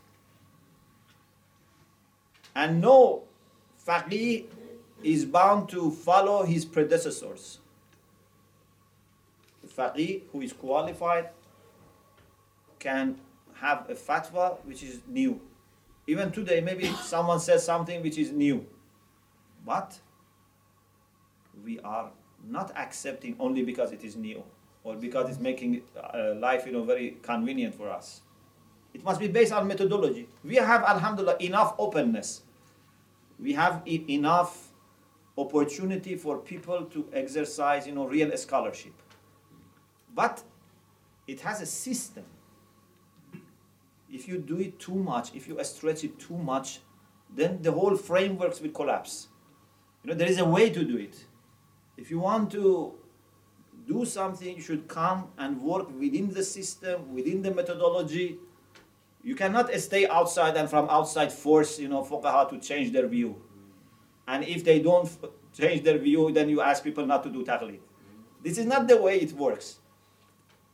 And 2.54 2.82
no 2.82 3.24
faqih 3.86 4.46
is 5.04 5.26
bound 5.26 5.70
to 5.70 5.92
follow 5.92 6.46
his 6.46 6.66
predecessors. 6.66 7.60
The 9.64 9.68
faqih 9.68 10.22
who 10.32 10.42
is 10.42 10.54
qualified 10.54 11.30
can 12.80 13.20
have 13.56 13.90
a 13.90 13.96
fatwa 13.96 14.58
which 14.66 14.84
is 14.84 15.02
new. 15.08 15.42
Even 16.08 16.32
today, 16.32 16.62
maybe 16.62 16.86
someone 17.04 17.40
says 17.40 17.66
something 17.66 18.04
which 18.04 18.18
is 18.18 18.32
new. 18.32 18.66
But 19.66 20.00
we 21.64 21.80
are 21.80 22.12
not 22.48 22.72
accepting 22.78 23.36
only 23.40 23.64
because 23.64 23.92
it 23.92 24.04
is 24.04 24.16
new 24.16 24.44
or 24.84 24.96
because 24.96 25.30
it's 25.30 25.40
making 25.40 25.82
uh, 25.98 26.36
life 26.36 26.66
you 26.66 26.72
know, 26.72 26.84
very 26.84 27.18
convenient 27.24 27.74
for 27.74 27.90
us. 27.90 28.22
It 28.94 29.04
must 29.04 29.20
be 29.20 29.28
based 29.28 29.52
on 29.52 29.68
methodology. 29.68 30.30
We 30.44 30.56
have, 30.56 30.84
alhamdulillah, 30.84 31.38
enough 31.40 31.76
openness. 31.78 32.44
We 33.40 33.54
have 33.54 33.82
e- 33.86 34.06
enough 34.08 34.70
opportunity 35.38 36.16
for 36.16 36.38
people 36.38 36.86
to 36.86 37.10
exercise 37.12 37.88
you 37.88 37.94
know, 37.94 38.08
real 38.08 38.36
scholarship. 38.38 38.94
But 40.14 40.44
it 41.28 41.42
has 41.42 41.62
a 41.62 41.66
system. 41.66 42.24
If 44.10 44.28
you 44.28 44.38
do 44.38 44.60
it 44.60 44.80
too 44.80 44.96
much, 44.96 45.36
if 45.36 45.48
you 45.48 45.62
stretch 45.64 46.04
it 46.04 46.18
too 46.20 46.38
much, 46.38 46.80
then 47.36 47.62
the 47.62 47.72
whole 47.72 47.98
frameworks 47.98 48.62
will 48.62 48.70
collapse. 48.70 49.28
You 50.06 50.12
know, 50.12 50.18
there 50.18 50.30
is 50.30 50.38
a 50.38 50.46
way 50.46 50.70
to 50.70 50.84
do 50.84 50.98
it. 50.98 51.26
If 51.98 52.12
you 52.12 52.20
want 52.20 52.52
to 52.52 52.94
do 53.88 54.06
something, 54.06 54.56
you 54.56 54.62
should 54.62 54.88
come 54.88 55.30
and 55.36 55.60
work 55.60 55.90
within 56.00 56.32
the 56.32 56.44
system, 56.44 57.12
within 57.12 57.42
the 57.42 57.52
methodology. 57.52 58.38
You 59.24 59.34
cannot 59.34 59.74
stay 59.74 60.08
outside 60.08 60.58
and 60.58 60.70
from 60.70 60.88
outside 60.92 61.34
force, 61.34 61.80
you 61.80 61.88
know, 61.88 62.04
fuqaha 62.04 62.48
to 62.52 62.60
change 62.60 62.92
their 62.92 63.08
view. 63.08 63.42
And 64.28 64.44
if 64.44 64.64
they 64.64 64.80
don't 64.80 65.10
change 65.58 65.82
their 65.82 65.98
view, 65.98 66.32
then 66.32 66.50
you 66.50 66.62
ask 66.62 66.84
people 66.84 67.08
not 67.08 67.24
to 67.24 67.32
do 67.32 67.44
taqlid. 67.44 67.80
This 68.44 68.60
is 68.60 68.68
not 68.68 68.88
the 68.88 69.02
way 69.02 69.18
it 69.18 69.32
works. 69.34 69.80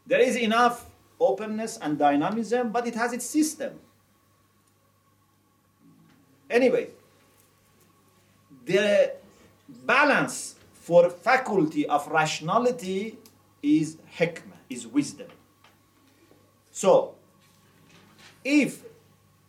There 0.06 0.20
is 0.20 0.36
enough 0.36 0.90
openness 1.22 1.78
and 1.82 1.98
dynamism, 1.98 2.74
but 2.74 2.86
it 2.86 2.96
has 2.96 3.14
its 3.14 3.24
system. 3.24 3.80
Anyway, 6.50 6.90
the 8.66 9.21
balance 9.86 10.56
for 10.74 11.10
faculty 11.10 11.86
of 11.88 12.08
rationality 12.08 13.18
is 13.62 13.98
hikmah, 14.18 14.58
is 14.70 14.88
wisdom. 14.88 15.28
So, 16.72 17.16
if 18.44 18.84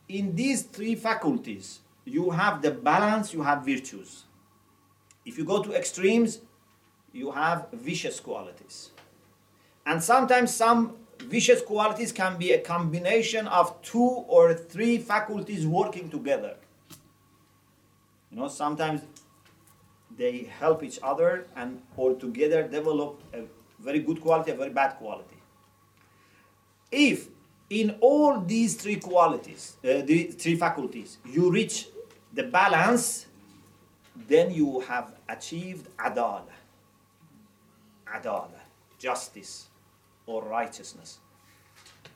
in 0.08 0.34
these 0.34 0.62
three 0.62 0.94
faculties 0.94 1.80
you 2.04 2.30
have 2.30 2.62
the 2.62 2.70
balance, 2.70 3.32
you 3.32 3.42
have 3.42 3.64
virtues. 3.64 4.24
If 5.24 5.38
you 5.38 5.44
go 5.44 5.62
to 5.62 5.72
extremes, 5.72 6.40
you 7.12 7.30
have 7.30 7.68
vicious 7.72 8.18
qualities. 8.20 8.90
And 9.86 10.02
sometimes 10.02 10.52
some 10.54 10.96
vicious 11.20 11.62
qualities 11.62 12.12
can 12.12 12.36
be 12.38 12.52
a 12.52 12.60
combination 12.60 13.46
of 13.46 13.80
two 13.82 14.02
or 14.02 14.54
three 14.54 14.98
faculties 14.98 15.66
working 15.66 16.10
together. 16.10 16.56
You 18.30 18.38
know, 18.38 18.48
sometimes 18.48 19.02
they 20.16 20.50
help 20.58 20.82
each 20.82 20.98
other 21.02 21.46
and 21.56 21.80
all 21.96 22.14
together 22.14 22.62
develop 22.62 23.20
a 23.32 23.42
very 23.80 24.00
good 24.00 24.20
quality, 24.20 24.50
a 24.50 24.54
very 24.54 24.70
bad 24.70 24.96
quality. 24.96 25.36
If 26.90 27.28
in 27.70 27.96
all 28.00 28.40
these 28.40 28.74
three 28.74 28.96
qualities, 28.96 29.76
uh, 29.82 30.02
the 30.02 30.24
three 30.24 30.56
faculties, 30.56 31.18
you 31.24 31.50
reach 31.50 31.88
the 32.32 32.42
balance, 32.42 33.26
then 34.28 34.52
you 34.52 34.80
have 34.80 35.14
achieved 35.28 35.88
adala, 35.96 36.52
adala, 38.06 38.60
justice 38.98 39.68
or 40.26 40.44
righteousness. 40.44 41.18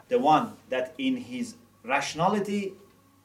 The 0.08 0.18
one 0.18 0.52
that 0.68 0.94
in 0.98 1.16
his 1.16 1.54
rationality 1.82 2.74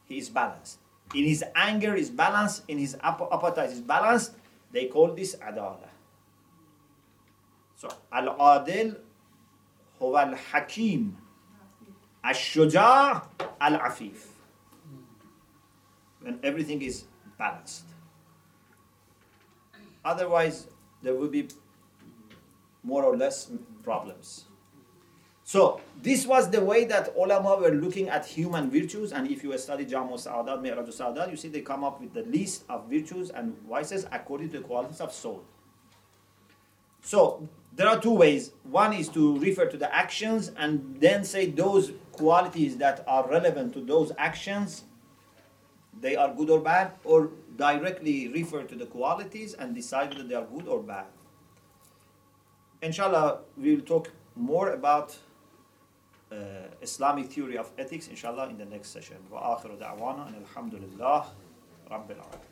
he 0.05 0.17
is 0.17 0.29
balanced, 0.29 0.79
in 1.13 1.25
his 1.25 1.43
anger 1.55 1.95
is 1.95 2.09
balanced, 2.09 2.63
in 2.67 2.77
his 2.77 2.95
appetite 3.01 3.71
is 3.71 3.81
balanced. 3.81 4.33
They 4.71 4.85
call 4.85 5.13
this 5.13 5.35
adala. 5.35 5.89
So 7.75 7.89
al-adil 8.11 8.95
huwa 9.99 10.27
al-hakim, 10.27 11.17
al-shuja' 12.23 13.27
al-afif. 13.59 14.27
When 16.21 16.39
everything 16.43 16.81
is 16.81 17.05
balanced. 17.37 17.85
Otherwise, 20.05 20.67
there 21.01 21.15
will 21.15 21.29
be 21.29 21.47
more 22.83 23.03
or 23.03 23.17
less 23.17 23.51
problems. 23.83 24.45
So 25.51 25.81
this 26.01 26.25
was 26.25 26.49
the 26.49 26.63
way 26.63 26.85
that 26.85 27.13
ulama 27.13 27.57
were 27.57 27.71
looking 27.71 28.07
at 28.07 28.25
human 28.25 28.71
virtues. 28.71 29.11
And 29.11 29.29
if 29.29 29.43
you 29.43 29.57
study 29.57 29.85
Jamu 29.85 30.17
Sa'adat, 30.17 30.61
Mi'raj 30.61 30.89
Sa'adat, 30.89 31.29
you 31.29 31.35
see 31.35 31.49
they 31.49 31.59
come 31.59 31.83
up 31.83 31.99
with 31.99 32.13
the 32.13 32.21
list 32.21 32.63
of 32.69 32.89
virtues 32.89 33.31
and 33.31 33.53
vices 33.67 34.05
according 34.13 34.51
to 34.51 34.59
the 34.59 34.63
qualities 34.63 35.01
of 35.01 35.11
soul. 35.11 35.43
So 37.01 37.49
there 37.75 37.89
are 37.89 37.99
two 37.99 38.13
ways. 38.13 38.51
One 38.63 38.93
is 38.93 39.09
to 39.09 39.37
refer 39.39 39.65
to 39.65 39.75
the 39.75 39.93
actions 39.93 40.53
and 40.55 40.95
then 41.01 41.25
say 41.25 41.47
those 41.47 41.91
qualities 42.13 42.77
that 42.77 43.03
are 43.05 43.27
relevant 43.27 43.73
to 43.73 43.81
those 43.81 44.13
actions, 44.17 44.85
they 45.99 46.15
are 46.15 46.33
good 46.33 46.49
or 46.49 46.61
bad, 46.61 46.93
or 47.03 47.31
directly 47.57 48.29
refer 48.29 48.63
to 48.63 48.75
the 48.75 48.85
qualities 48.85 49.53
and 49.53 49.75
decide 49.75 50.13
whether 50.13 50.23
they 50.23 50.35
are 50.35 50.45
good 50.45 50.69
or 50.69 50.81
bad. 50.81 51.07
Inshallah, 52.81 53.39
we 53.57 53.75
will 53.75 53.83
talk 53.83 54.09
more 54.37 54.69
about 54.69 55.17
uh, 56.31 56.35
Islamic 56.81 57.27
theory 57.31 57.57
of 57.57 57.71
ethics, 57.77 58.07
inshallah, 58.07 58.49
in 58.49 58.57
the 58.57 58.65
next 58.65 58.89
session. 58.89 59.17
Wa 59.29 59.57
akhiru 59.57 59.77
da'wana 59.77 60.27
and 60.27 60.35
alhamdulillah, 60.45 61.25
rabbil 61.89 62.17
alamin. 62.25 62.51